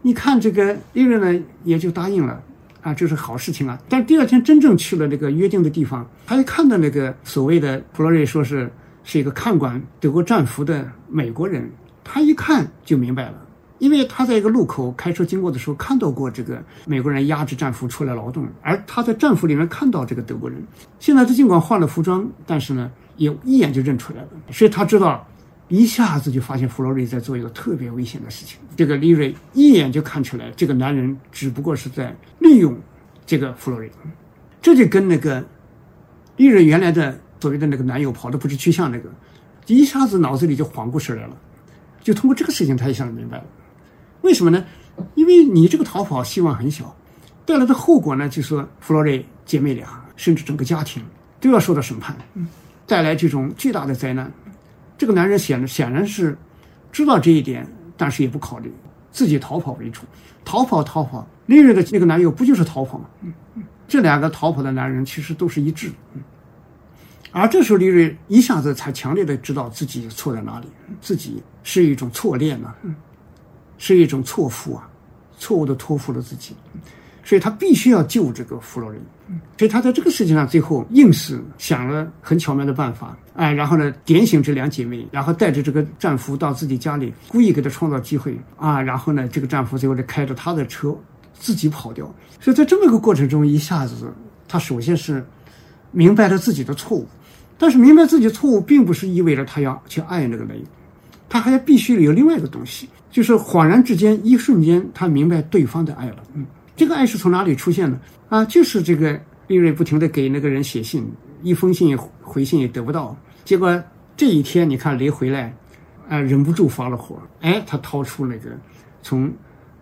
[0.02, 2.40] 你看这个利润呢，也就答应了，
[2.80, 3.76] 啊，这是好事情啊。
[3.88, 8.70] 但第二天真正去了那个约定的地方，他一看到那个所谓的普罗瑞说是
[9.02, 11.68] 是一个看管德国战俘的美国人，
[12.04, 13.45] 他一看就明白了，
[13.78, 20.62] 因为他在一个路口开车经过的时候看到过这个美国人押着战俘出来劳动，而他在战俘里面看到这个德国人。
[20.98, 25.26] 现在他尽管换了服装，但是呢，也一眼就认出来了，所以他知道。
[25.68, 28.56] 一下子就发现弗洛瑞在做一个特别危险的事情。
[28.76, 32.78] 这个利瑞一眼就看出来，这个男人只不过是在利用
[33.26, 33.90] 这个弗洛瑞。
[34.62, 35.44] 这就跟那个
[36.36, 39.10] 利瑞原来的所谓的那个男友跑的不知去向那个，
[39.66, 41.36] 一下子脑子里就缓过神来了。
[42.00, 43.44] 就通过这个事情，他一下子明白了，
[44.26, 44.64] 为什么呢？
[45.14, 46.94] 因为你这个逃跑希望很小，
[47.44, 51.00] 带来的后果呢，就是弗洛瑞姐妹俩甚至整个家庭
[51.40, 52.16] 都要受到审判，
[52.86, 54.30] 带来这种巨大的灾难。
[54.98, 56.36] 这个男人显显然是
[56.90, 57.64] 知道这一点，
[57.96, 58.72] 但是也不考虑，
[59.12, 60.02] 自己逃跑为主，
[60.44, 61.24] 逃跑逃跑。
[61.46, 63.06] 丽瑞的那个男友不就是逃跑吗？
[63.86, 65.92] 这两个逃跑的男人其实都是一致。
[67.30, 70.66] 而这时候，丽瑞一下子才强烈的知道自己错在哪里，
[71.00, 72.74] 自己是一种错恋呐，
[73.78, 74.88] 是一种错付啊，
[75.38, 76.54] 错误的托付了自己。
[77.24, 79.00] 所以他必须要救这个弗洛瑞，
[79.58, 88.38] 所以他在这个事情上最后硬是想了很巧妙的办法，哎，然后呢点醒这两姐妹，然后带着这个战俘到自己家里，故意给他创造机会。
[88.56, 90.96] 啊，然后呢这个战俘最后就开着他的车
[91.34, 92.06] 自己跑掉。
[92.40, 94.08] 所以在这么一个过程中，一下子
[94.46, 95.26] 他首先是
[95.90, 97.08] 明白了自己的错误，
[97.58, 100.62] 但是明白自己错误并不是意味着他要去爱那个雷，
[101.28, 106.46] 他还必须有另外一个东西，就是恍然之间一瞬间他明白对方的爱了，嗯。
[106.76, 107.98] 这个爱是从哪里出现的
[108.28, 108.44] 啊？
[108.44, 111.10] 就是这个利瑞不停的给那个人写信，
[111.42, 113.16] 一封信回信也得不到。
[113.46, 113.82] 结果
[114.14, 115.56] 这一天，你看雷回来，
[116.06, 117.18] 啊，忍不住发了火。
[117.40, 118.50] 哎，他掏出那个
[119.02, 119.32] 从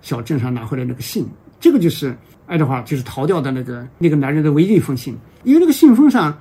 [0.03, 1.27] 小镇上拿回来那个信，
[1.59, 2.17] 这个就是
[2.47, 5.17] 爱德华就是逃掉的那个那个男人的唯一一封信。
[5.43, 6.39] 因为那个信封上，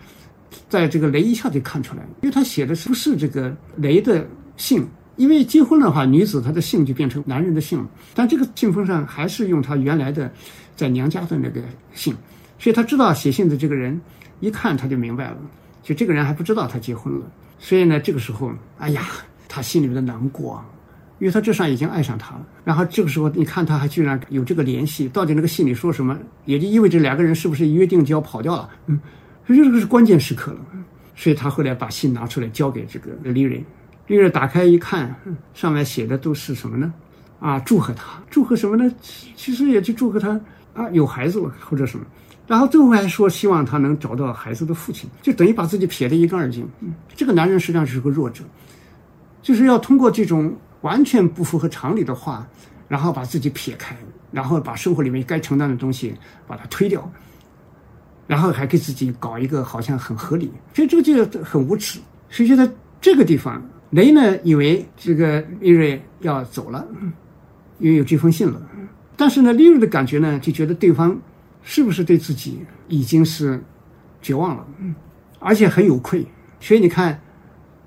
[0.70, 4.24] 在这个雷一下就看出来，因为他写的是不是这个雷的
[4.58, 4.86] 信。
[5.16, 10.32] 因为结婚的话，女子她的姓就变成男人的姓了，但这个信封上还是用她原来的
[10.76, 11.62] 在娘家的那个
[11.94, 12.16] 姓，
[12.58, 14.02] 所以他知道写信的这个人
[14.40, 15.38] 一看他就明白了，
[15.84, 17.22] 就这个人还不知道他结婚了，
[17.60, 19.04] 所以呢，这个时候，哎呀，
[19.48, 20.66] 他心里面的难过，
[21.20, 29.00] 因为他这上已经爱上他了，然后这个时候你看他还居然有这个联系，到底那个信里说什么，也就意味着两个人是不是约定就要跑掉了，嗯，
[29.46, 30.60] 所以这个是关键时刻了，
[31.16, 33.64] 所以他后来把信拿出来交给这个丽人。
[34.08, 35.16] 丽人打开一看，
[35.54, 36.94] 上面写的都是什么呢？
[37.40, 38.90] 啊，祝贺他，祝贺什么呢？
[39.36, 40.40] 其实也就祝贺他
[40.74, 42.06] 啊，有孩子了或者什么。
[42.46, 46.70] 然后最后还说希望他能找到孩子的父亲，就等于把自己撇得一干二净。
[47.16, 48.44] 这个男人实际上是个弱者，
[49.42, 52.46] 就是要通过这种完全不符合常理的话，
[52.90, 53.96] 然后把自己撇开，
[54.32, 56.14] 然后把生活里面该承担的东西
[56.46, 57.10] 把它推掉，
[58.28, 62.00] 然后还给自己搞一个好像很合理，所以这个就很无耻。
[62.30, 62.70] 所以在
[63.02, 63.62] 这个地方。
[63.94, 66.84] 雷呢，以为这个利瑞要走了，
[67.78, 68.60] 因为有这封信了。
[69.16, 71.16] 但是呢，利瑞的感觉呢，就觉得对方
[71.62, 73.64] 是不是对自己已经是
[74.20, 74.66] 绝望了，
[75.38, 76.26] 而且很有愧。
[76.60, 77.22] 所以你看，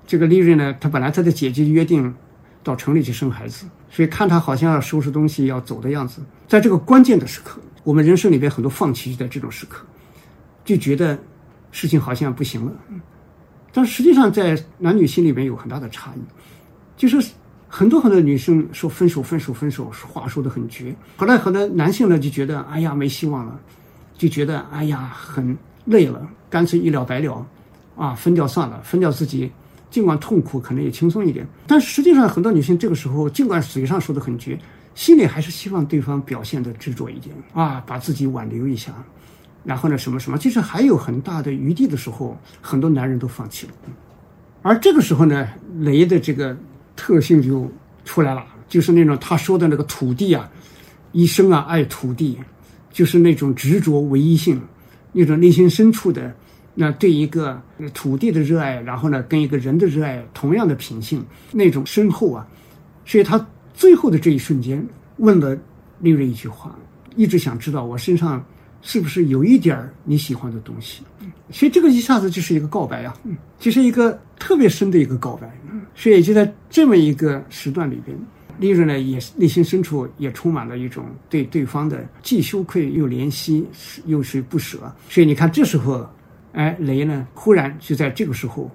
[0.05, 2.15] 这个利瑞呢，他本来他的姐姐约定
[2.63, 9.85] 到城里去生孩子，所以看他好像要收拾东西要走的样子，在这个关键的时刻，我们人生里边很多放弃就在这种时刻，
[10.63, 11.19] 就觉得
[11.69, 12.71] 事情好像不行了。
[13.73, 16.19] 但实际上，在男女心里面有很大的差异，
[16.95, 17.31] 就是
[17.67, 20.95] 很多很多女生说分手、分手、分手，话说的很绝。
[21.15, 23.59] 后来很多男性呢就觉得，哎呀，没希望了，
[24.17, 25.55] 就觉得，哎呀，很
[25.85, 27.45] 累了，干脆一了百了，
[27.95, 29.51] 啊，分掉算了，分掉自己，
[29.91, 31.45] 尽管痛苦，可能也轻松一点。
[31.67, 34.57] 但实际上，很多女性这个时候，尽管嘴上说的很绝，
[34.95, 38.91] 心里还是希望对方表现的执着一点，啊，把自己挽留一下。
[39.67, 43.73] 然后呢，什么什么，其实还有很大的余地的时候，很多男人都放弃了。
[44.61, 45.45] 而这个时候呢，
[45.79, 46.55] 雷的这个
[46.95, 47.69] 特性就
[48.05, 50.49] 出来了，就是那种他说的那个土地啊，
[51.11, 52.39] 一生啊爱土地，
[52.93, 54.61] 就是那种执着唯一性，
[55.11, 56.33] 那种内心深处的
[56.73, 57.61] 那对一个
[57.93, 62.47] 土地的热爱，然后呢跟一个人的热爱同样的品性，那种深厚啊。
[63.05, 64.87] 所以他最后的这一瞬间
[65.17, 65.57] 问了
[65.99, 66.73] 丽瑞一句话，
[67.17, 68.41] 一直想知道我身上。
[68.81, 71.03] 是不是有一点儿你喜欢的东西？
[71.51, 73.13] 所以这个一下子就是一个告白呀，
[73.59, 75.51] 就是一个特别深的一个告白。
[75.95, 78.17] 所以就在这么一个时段里边，
[78.59, 83.65] 利润呢也内心深处也充满了一种对对方的既羞愧又怜惜，
[84.05, 84.79] 又是不舍。
[85.09, 86.07] 所以你看这时候，
[86.53, 88.69] 哎，雷呢忽然就在这个时候，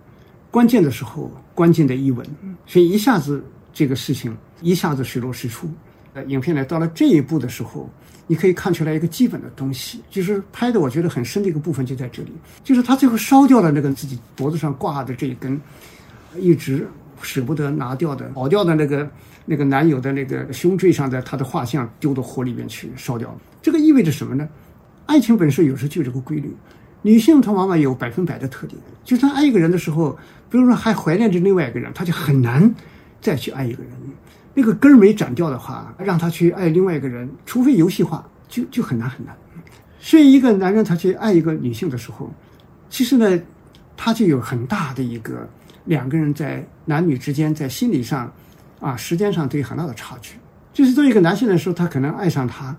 [0.50, 2.26] 关键的时候，关键的一吻，
[2.66, 3.42] 所以一下子
[3.72, 5.70] 这个事情一下子水落石出。
[6.14, 7.88] 呃，影片呢到了这一步的时候。
[8.26, 12.32] 你可以看出来一个基本的东西，就是拍的我觉得很深的一个部分就在这里，
[12.64, 15.60] 就是他最后烧掉了那个自己脖子上挂的这一根，
[16.36, 16.86] 一直
[17.20, 19.08] 舍不得拿掉的跑掉的那个
[19.44, 23.36] 那个男友的那个胸椎上的他的画像丢到火里面去烧掉了。
[23.60, 24.48] 这个意味着什么呢？
[25.06, 26.54] 爱情本身有时就有这个规律，
[27.02, 30.16] 女性她往往有百分百的特点，就是她爱一个人的时候，
[30.48, 32.72] 比如说还怀念着另外一个人，她就很难
[33.20, 33.92] 再去爱一个人。
[34.54, 39.34] 那个根儿没斩掉的话，让他去爱另外一个人，除非游戏化，就就很难很难。
[39.98, 42.30] 所以，一个男人他去爱一个女性的时候，
[42.90, 43.40] 其实呢，
[43.96, 45.48] 他就有很大的一个
[45.84, 48.30] 两个人在男女之间在心理上，
[48.80, 50.36] 啊，时间上都有很大的差距。
[50.72, 52.76] 就是作为一个男性来说，他可能爱上她，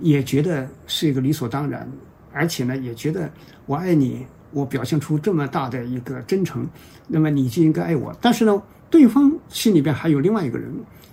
[0.00, 1.88] 也觉得是一个理所当然，
[2.32, 3.30] 而且呢，也觉得
[3.66, 6.66] 我爱你，我表现出这么大的一个真诚，
[7.06, 8.14] 那么你就应该爱我。
[8.20, 8.60] 但是呢，
[8.90, 10.70] 对方心里边还有另外一个人。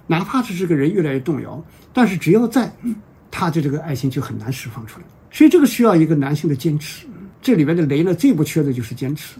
[0.08, 2.72] 哪怕是这个人越来越动摇，但是只要在，
[3.32, 5.06] 他的这个爱情就很难释放出来。
[5.32, 7.08] 所以这个需要一个男性的坚持。
[7.42, 9.36] 这里边的雷呢，最不缺的就是坚持。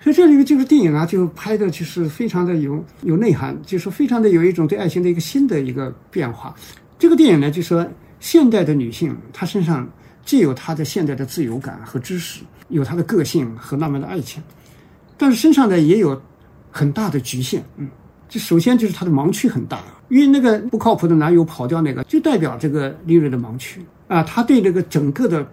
[0.00, 6.54] 所以这里面就是电影啊，就拍的就是非常的有有内涵，就是非常的有一种对爱情的一个新的一个变化。
[6.98, 7.86] 这个电影呢，就说
[8.18, 9.88] 现代的女性，她身上
[10.24, 14.42] 既有她的现代的自由感和知识，有她的个性和浪漫的爱情，
[15.16, 16.20] 但是身上呢也有
[16.70, 17.62] 很大的局限。
[17.76, 17.88] 嗯，
[18.32, 19.78] 这首先就是她的盲区很大。
[20.08, 23.84] 因为那个不靠谱的男友跑掉，那个就代表这个利润的盲区。
[24.08, 25.46] 啊，他对这个整个的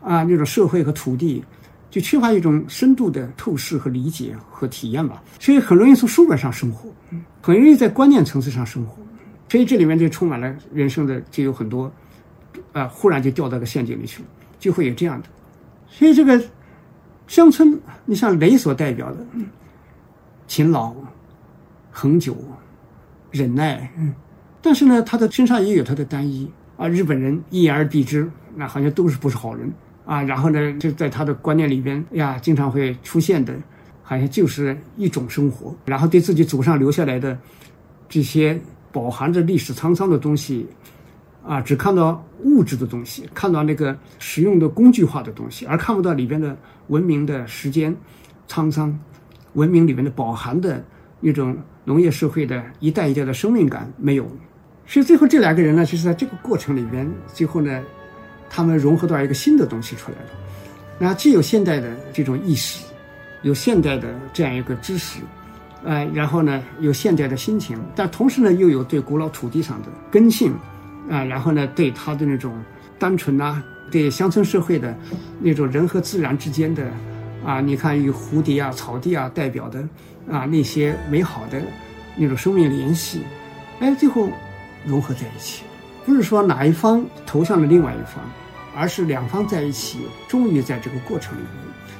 [0.00, 1.44] 啊那种社会和土地
[1.90, 6.90] 就缺乏一种深度的透视和理解和体验吧，所以很容易从书本上生活，
[7.40, 8.98] 很容易在观念层次上生活，
[9.48, 11.90] 所以这里面就充满了人生的就有很多
[12.72, 15.28] 啊，忽然就掉到个陷阱里去了，就会有这样的，
[15.88, 16.38] 所以这个
[17.28, 19.18] 乡村，你像雷所代表的
[20.46, 20.94] 勤劳、
[21.98, 22.36] 恒久。
[23.30, 24.14] 忍耐，嗯，
[24.60, 26.86] 但是呢，他的身上也有他的单一啊。
[26.86, 29.72] 日本人一言而蔽之，那好像都是不是好人
[30.04, 30.22] 啊。
[30.22, 33.54] 然后呢，就在他的观念里边呀，经常会出现的，
[34.02, 35.74] 好像就是一种生活。
[35.86, 37.38] 然后对自己祖上留下来的
[38.08, 38.58] 这些
[38.92, 40.66] 饱含着历史沧桑的东西
[41.42, 46.56] 啊，只看到物质的东西，看到那个实用的工具化的东西，而看不到里边的
[46.88, 47.94] 文明的时间
[48.48, 48.98] 沧桑，
[49.54, 50.82] 文明里面的饱含的
[51.20, 51.56] 一种。
[51.88, 54.26] 农业社会的一代一代的生命感没有，
[54.88, 57.80] 所以最后这两个人呢，就是在这个过程里边，最后呢，
[58.50, 60.30] 他们融合到一个新的东西出来了。
[60.98, 62.84] 那既有现代的这种意识，
[63.42, 65.20] 有现代的这样一个知识，
[65.84, 70.52] 呃，然后呢，有现代的心情，但同时呢，又有对古老土地上的根性，
[71.08, 72.52] 啊，然后呢，对他的那种
[72.98, 73.62] 单纯呐，
[73.92, 74.92] 对乡村社会的
[75.40, 76.84] 那种人和自然之间的，
[77.44, 79.88] 啊，你看与蝴蝶啊、草地啊代表的。
[80.30, 81.60] 啊，那些美好的
[82.16, 83.22] 那种生命联系，
[83.80, 84.28] 哎，最后
[84.84, 85.62] 融合在一起，
[86.04, 88.24] 不是说哪一方投向了另外一方，
[88.74, 91.50] 而是两方在一起，终于在这个过程里面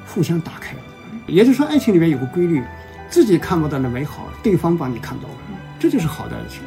[0.07, 0.79] 互相打开了。
[1.27, 2.63] 也就是说，爱情里面有个规律，
[3.09, 5.35] 自己看不到的美好，对方帮你看到了，
[5.79, 6.63] 这就是好的爱情。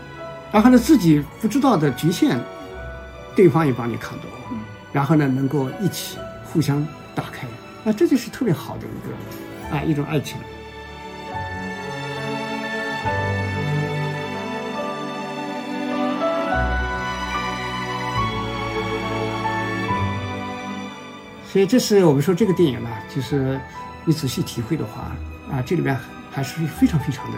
[0.51, 2.39] 然后呢，自己不知道的局限，
[3.35, 7.47] 对方也帮你看到了，然后呢，能够一起互相打开，
[7.83, 10.37] 那这就是特别好的一个啊一种爱情。
[21.51, 23.59] 所以这是我们说这个电影呢，就是
[24.05, 25.11] 你仔细体会的话
[25.51, 25.97] 啊，这里面
[26.29, 27.37] 还是非常非常的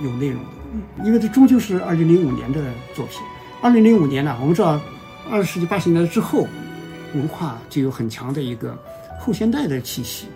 [0.00, 2.62] 有内容的，因为这终究是二零零五年的
[2.94, 3.20] 作品。
[3.60, 4.80] 二零零五年呢，我们知道
[5.28, 6.46] 二十世纪八十年代之后，
[7.14, 8.78] 文化就有很强的一个
[9.18, 10.28] 后现代的气息。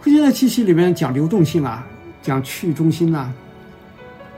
[0.00, 1.86] 后现代气息里面讲流动性啊，
[2.22, 3.32] 讲去中心呐，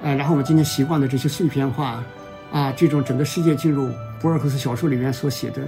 [0.03, 2.05] 呃，然后我们今天习惯的这些碎片化
[2.53, 3.89] 啊，这种整个世界进入
[4.21, 5.63] 博尔赫斯小说里面所写的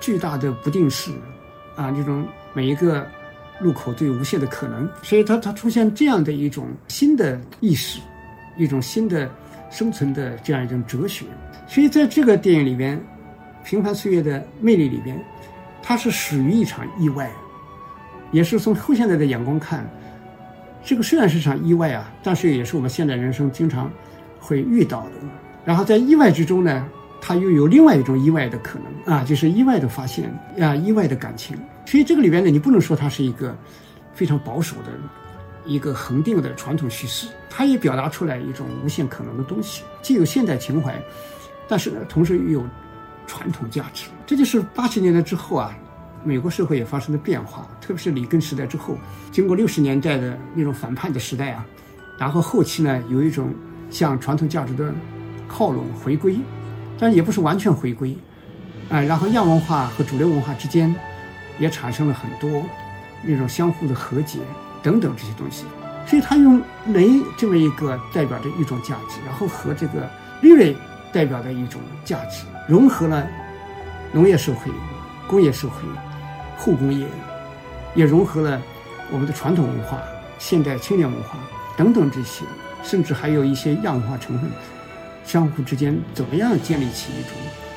[0.00, 1.12] 巨大的不定式
[1.76, 3.06] 啊，这种每一个
[3.60, 8.00] 路口都有无限的可能，所以它它出现这样的一种新的意识，
[8.56, 9.30] 一种新的
[9.70, 11.26] 生存的这样一种哲学。
[11.66, 12.98] 所以在这个电影里边，
[13.64, 15.18] 《平凡岁月的魅力》里边，
[15.82, 17.30] 它是始于一场意外，
[18.32, 19.88] 也是从后现代的眼光看，
[20.84, 23.90] 这个虽然是场意外啊，但是也是我们现代人生经常
[24.40, 25.10] 会遇到的。
[25.64, 26.88] 然后在意外之中呢，
[27.20, 31.56] 它又有另外一种意外的可能啊，就是意外的发现啊，意外的感情。
[31.86, 33.56] 所以这个里边呢，你不能说它是一个
[34.14, 34.92] 非常保守的
[35.64, 41.00] 一个恒定的传统叙事，它也表达出来一种无限可能的东西，既有现代情怀。
[41.68, 42.64] 但是呢，同时又有
[43.26, 45.76] 传统价值，这就是八十年代之后啊，
[46.24, 48.96] 美国社会也发生了变化，特别是里根时代之后，
[49.30, 51.64] 经过六十年代的那种反叛的时代啊，
[52.18, 53.52] 然后后期呢，有一种
[53.88, 54.92] 向传统价值的
[55.46, 56.38] 靠拢回归，
[57.00, 58.16] 但也不是完全回归，
[58.90, 60.94] 啊，然后亚文化和主流文化之间
[61.58, 62.62] 也产生了很多
[63.22, 64.38] 那种相互的和解
[64.82, 65.64] 等等这些东西，
[66.06, 70.08] 所以他用雷这么一个代表着一种价值，然后和这个
[70.42, 70.76] 利瑞。
[71.12, 73.26] 代表的一种价值，融合了
[74.12, 74.70] 农业社会、
[75.26, 75.74] 工业社会、
[76.56, 77.04] 后工业，
[77.96, 78.62] 也融合了
[79.10, 79.98] 我们的传统文化、
[80.38, 81.36] 现代青年文化
[81.76, 82.44] 等等这些，
[82.84, 84.48] 甚至还有一些亚文化成分，
[85.30, 87.30] 相互之间怎么样建立起一种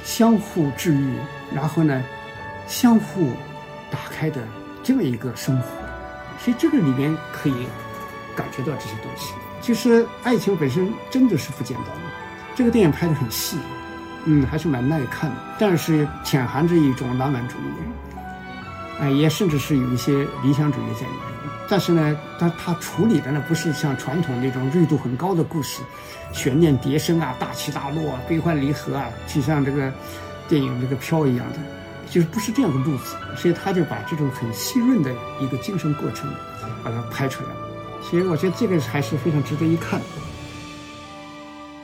[0.04, 1.14] 相互治愈，
[1.54, 2.04] 然后呢，
[2.68, 3.30] 相互
[3.92, 4.42] 打开的
[4.82, 5.68] 这么一个生活？
[6.40, 7.54] 所以这个里面可以
[8.36, 9.36] 感觉到这些东西。
[9.62, 12.02] 其实爱情本身真的是不简单的。
[12.56, 13.60] 这个电影拍得很细，
[14.26, 18.20] 嗯，还是蛮耐看的，但是潜含着一种浪漫主义，
[19.00, 21.43] 哎，也甚至是有一些理想主义在里面。
[21.70, 25.82] 但是呢，他他处理的呢，不是像传统那种锐度很高的故事，
[26.32, 29.92] 悬念迭生啊，大起大落，悲欢离合啊，就像这个
[30.48, 31.60] 电影这个飘一样的，
[32.10, 33.16] 就是不是这样的路子。
[33.36, 35.12] 所以他就把这种很细润的
[35.42, 36.30] 一个精神过程
[36.84, 37.56] 把它拍出来了。
[38.02, 40.00] 所以我觉得这个还是非常值得一看。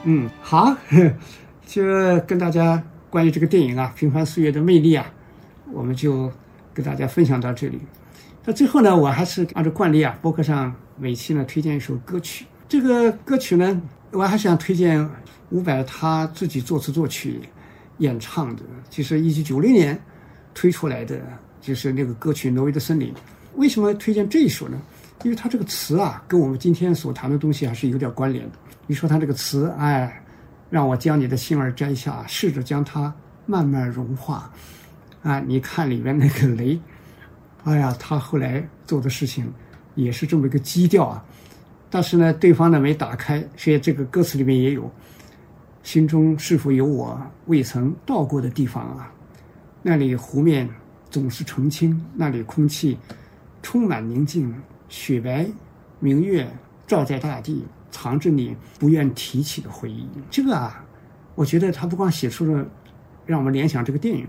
[0.03, 0.75] 嗯，好，
[1.65, 1.83] 就
[2.27, 5.05] 跟大家关于这个电影啊，《平凡岁月的魅力》啊，
[5.71, 6.31] 我们就
[6.73, 7.79] 跟大家分享到这里。
[8.49, 12.47] 那最后呢，我还是按照惯例啊，博客上每期呢推荐一首歌曲。
[12.67, 13.79] 这个歌曲呢，
[14.09, 15.07] 我还想推荐
[15.51, 17.41] 伍佰他自己作词作曲
[17.99, 20.01] 演唱的，就是一九九六年
[20.55, 21.21] 推出来的，
[21.61, 23.13] 就是那个歌曲《挪威的森林》。
[23.53, 24.81] 为什么推荐这一首呢？
[25.21, 28.53] 因为它这个词啊，跟我们今天所谈的东西还是有点关联的。
[28.87, 30.23] 你说他这个词，哎，
[30.71, 33.13] 让我将你的心儿摘下，试着将它
[33.45, 34.51] 慢慢融化，
[35.21, 36.79] 啊，你看里面那个雷，
[37.63, 39.51] 哎呀，他后来做的事情
[39.95, 41.23] 也是这么一个基调啊，
[41.89, 44.89] 但是呢，对方呢没打开，所以这个歌词里面也有，
[45.83, 49.11] 心中是否有我未曾到过的地方啊？
[49.81, 50.69] 那里湖面
[51.09, 52.97] 总是澄清，那里空气
[53.61, 54.53] 充满宁静，
[54.87, 55.45] 雪白
[55.99, 56.49] 明月
[56.87, 57.65] 照在大地。
[57.91, 60.85] 藏着你不愿提起的回忆，这个啊，
[61.33, 62.63] 我觉得他不光写出了
[63.25, 64.27] 让我们联想这个电影，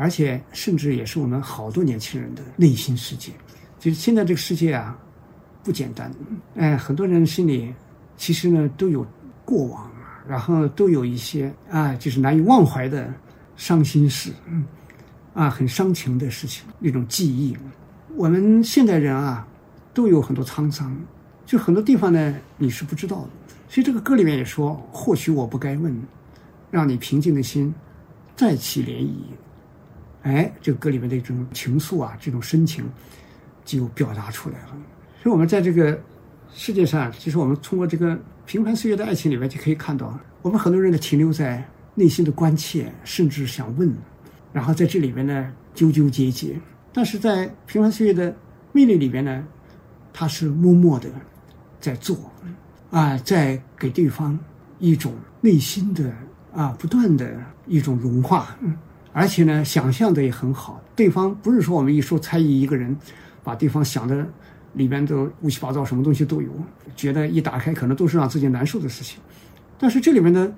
[0.00, 3.30] 而且甚至也是我们好多年轻人的内心世界。
[3.78, 4.98] 就是现在这个世界啊，
[5.62, 6.10] 不简单。
[6.56, 7.70] 哎，很多人心里
[8.16, 9.06] 其实呢都有
[9.44, 9.90] 过往，
[10.26, 13.12] 然后都有一些啊，就是难以忘怀的
[13.56, 14.64] 伤心事，嗯，
[15.34, 17.54] 啊，很伤情的事情，那种记忆。
[18.16, 19.46] 我们现代人啊，
[19.92, 20.96] 都有很多沧桑。
[21.44, 23.30] 就很多地方呢，你是不知道的。
[23.68, 25.94] 所以这个歌里面也说，或许我不该问，
[26.70, 27.74] 让你平静的心
[28.34, 29.10] 再起涟漪。
[30.22, 32.84] 哎，这个歌里面的这种情愫啊，这种深情
[33.64, 34.76] 就表达出来了。
[35.22, 35.98] 所以，我们在这个
[36.52, 41.62] 世界上，其实我们通过这个平凡岁月的爱情里面，就可以看到，我们很多人呢停留在
[41.94, 43.92] 内心的关切，甚至想问，
[44.52, 46.58] 然后在这里面呢纠纠结结。
[46.92, 48.34] 但是在平凡岁月的
[48.72, 49.44] 魅力里边呢，
[50.12, 51.08] 他是默默的。
[51.82, 52.14] 在做，
[52.90, 54.38] 啊，在给对方
[54.80, 56.12] 一种内心的
[56.52, 58.76] 啊，不断的一种融化，嗯，
[59.12, 60.80] 而且呢，想象的也很好。
[60.94, 62.96] 对方不是说我们一说猜疑一个人，
[63.42, 64.26] 把对方想的
[64.74, 66.48] 里边都乌七八糟，什么东西都有，
[66.94, 69.18] 觉得一打开可能都是让自己难受的事情。
[69.78, 70.52] 但是这里面呢，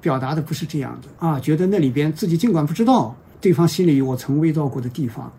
[0.00, 5.30] 表达的不是这样的啊，觉得那里边自己尽管不知道对方心里有我曾未到过的地方，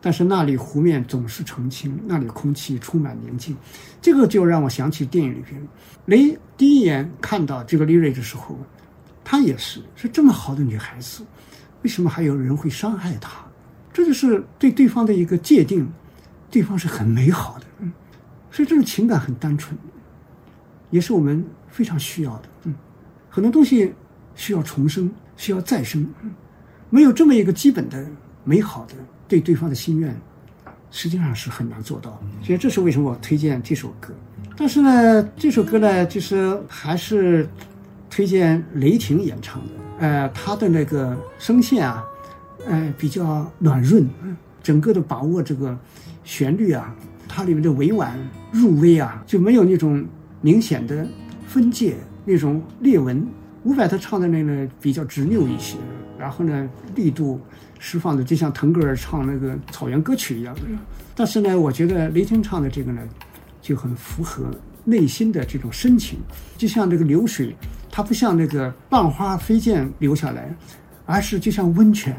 [0.00, 3.56] 但是那里湖面总是澄清，那里空气充满宁静。
[4.00, 5.60] 这个就让我想起电影里边，
[6.06, 8.56] 雷第一眼看到这个丽瑞的时候，
[9.24, 11.24] 她也是是这么好的女孩子，
[11.86, 13.46] 为什么还有人会伤害他？
[13.92, 15.88] 这就是对对方的一个界定，
[16.50, 17.92] 对方是很美好的，嗯，
[18.50, 19.78] 所以这种情感很单纯，
[20.90, 22.74] 也是我们非常需要的，嗯，
[23.30, 23.94] 很多东西
[24.34, 26.04] 需要重生，需要再生，
[26.90, 28.04] 没有这么一个基本的
[28.42, 28.94] 美好的
[29.28, 30.12] 对对方的心愿，
[30.90, 32.20] 实际上是很难做到。
[32.42, 34.12] 所以这是为什么我推荐这首歌。
[34.56, 37.48] 但是呢，这首歌呢，其实还是
[38.10, 42.04] 推荐雷霆演唱的，呃，他的那个声线啊，
[42.66, 44.06] 呃，比较暖润，
[44.62, 45.76] 整个的把握这个
[46.24, 46.94] 旋律啊，
[47.28, 48.18] 它里面的委婉
[48.52, 50.04] 入微啊，就没有那种
[50.40, 51.06] 明显的
[51.46, 53.26] 分界那种裂纹。
[53.64, 55.76] 伍佰他唱的那个比较执拗一些，
[56.16, 57.40] 然后呢，力度
[57.80, 60.60] 释放的就像腾格尔唱那个草原歌曲一样的。
[61.16, 63.02] 但是呢，我觉得雷霆唱的这个呢，
[63.60, 64.44] 就很符合
[64.84, 66.20] 内心的这种深情，
[66.56, 67.56] 就像这个流水，
[67.96, 70.54] 它不像那个浪花飞溅流下来，
[71.06, 72.14] 而是就像温泉，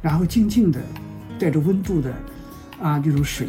[0.00, 0.80] 然后静静的
[1.38, 2.10] 带着温度的
[2.80, 3.46] 啊这种水，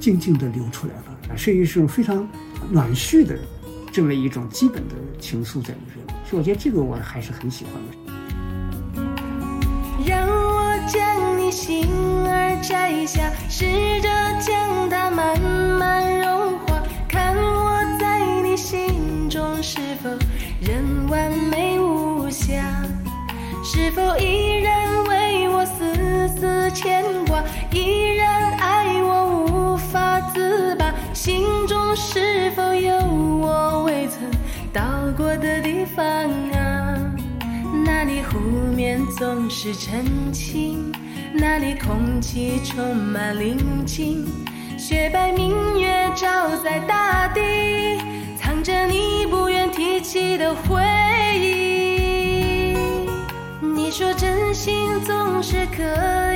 [0.00, 2.28] 静静的流出来了，是一种非常
[2.68, 3.38] 暖煦的
[3.92, 6.04] 这么一种基本的情愫在里面。
[6.28, 9.02] 所以我觉得这个我还是很喜欢的。
[10.04, 11.86] 让我将你心
[12.26, 13.64] 儿摘下，试
[14.00, 14.08] 着
[14.40, 15.40] 将它慢
[15.78, 20.10] 慢融化，看我在你心中是否
[20.60, 22.64] 仍完美无瑕，
[23.62, 27.42] 是否依然为我丝丝牵挂，
[27.72, 34.28] 依然爱我无法自拔，心中是否有我未曾
[34.72, 34.82] 到
[35.16, 36.98] 过的地方啊？
[37.84, 38.38] 那里湖
[38.74, 40.92] 面总是澄清，
[41.32, 44.26] 那里空气充满宁静，
[44.76, 46.28] 雪白明月照
[46.64, 47.40] 在大地，
[48.40, 49.57] 藏着你不愿
[49.98, 50.80] 提起的回
[51.40, 52.76] 忆。
[53.60, 55.82] 你说真心总是可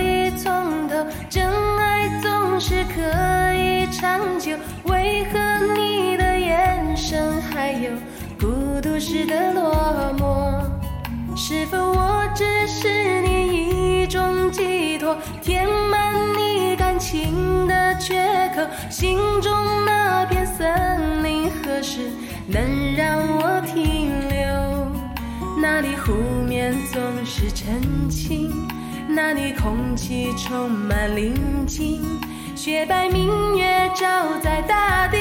[0.00, 1.46] 以从头，真
[1.78, 4.56] 爱总是可以长久，
[4.86, 5.38] 为何
[5.76, 7.92] 你的眼神还有
[8.40, 11.36] 孤独时的落寞？
[11.36, 18.62] 是否我只是你一种寄托，填满你感情的缺口？
[18.90, 19.52] 心中
[19.86, 22.10] 那片森林何时
[22.47, 24.43] 能让我停留？
[25.61, 26.12] 那里湖
[26.47, 28.51] 面总是澄清，
[29.09, 32.03] 那里空气充满宁静，
[32.57, 35.18] 雪白明月照在大地，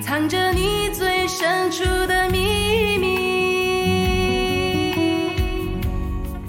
[0.00, 3.10] 藏着你最深处的秘密。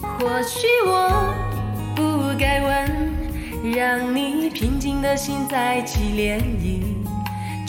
[0.04, 1.34] 或许我
[1.96, 3.12] 不该问，
[3.74, 6.81] 让你平静的心再起涟漪。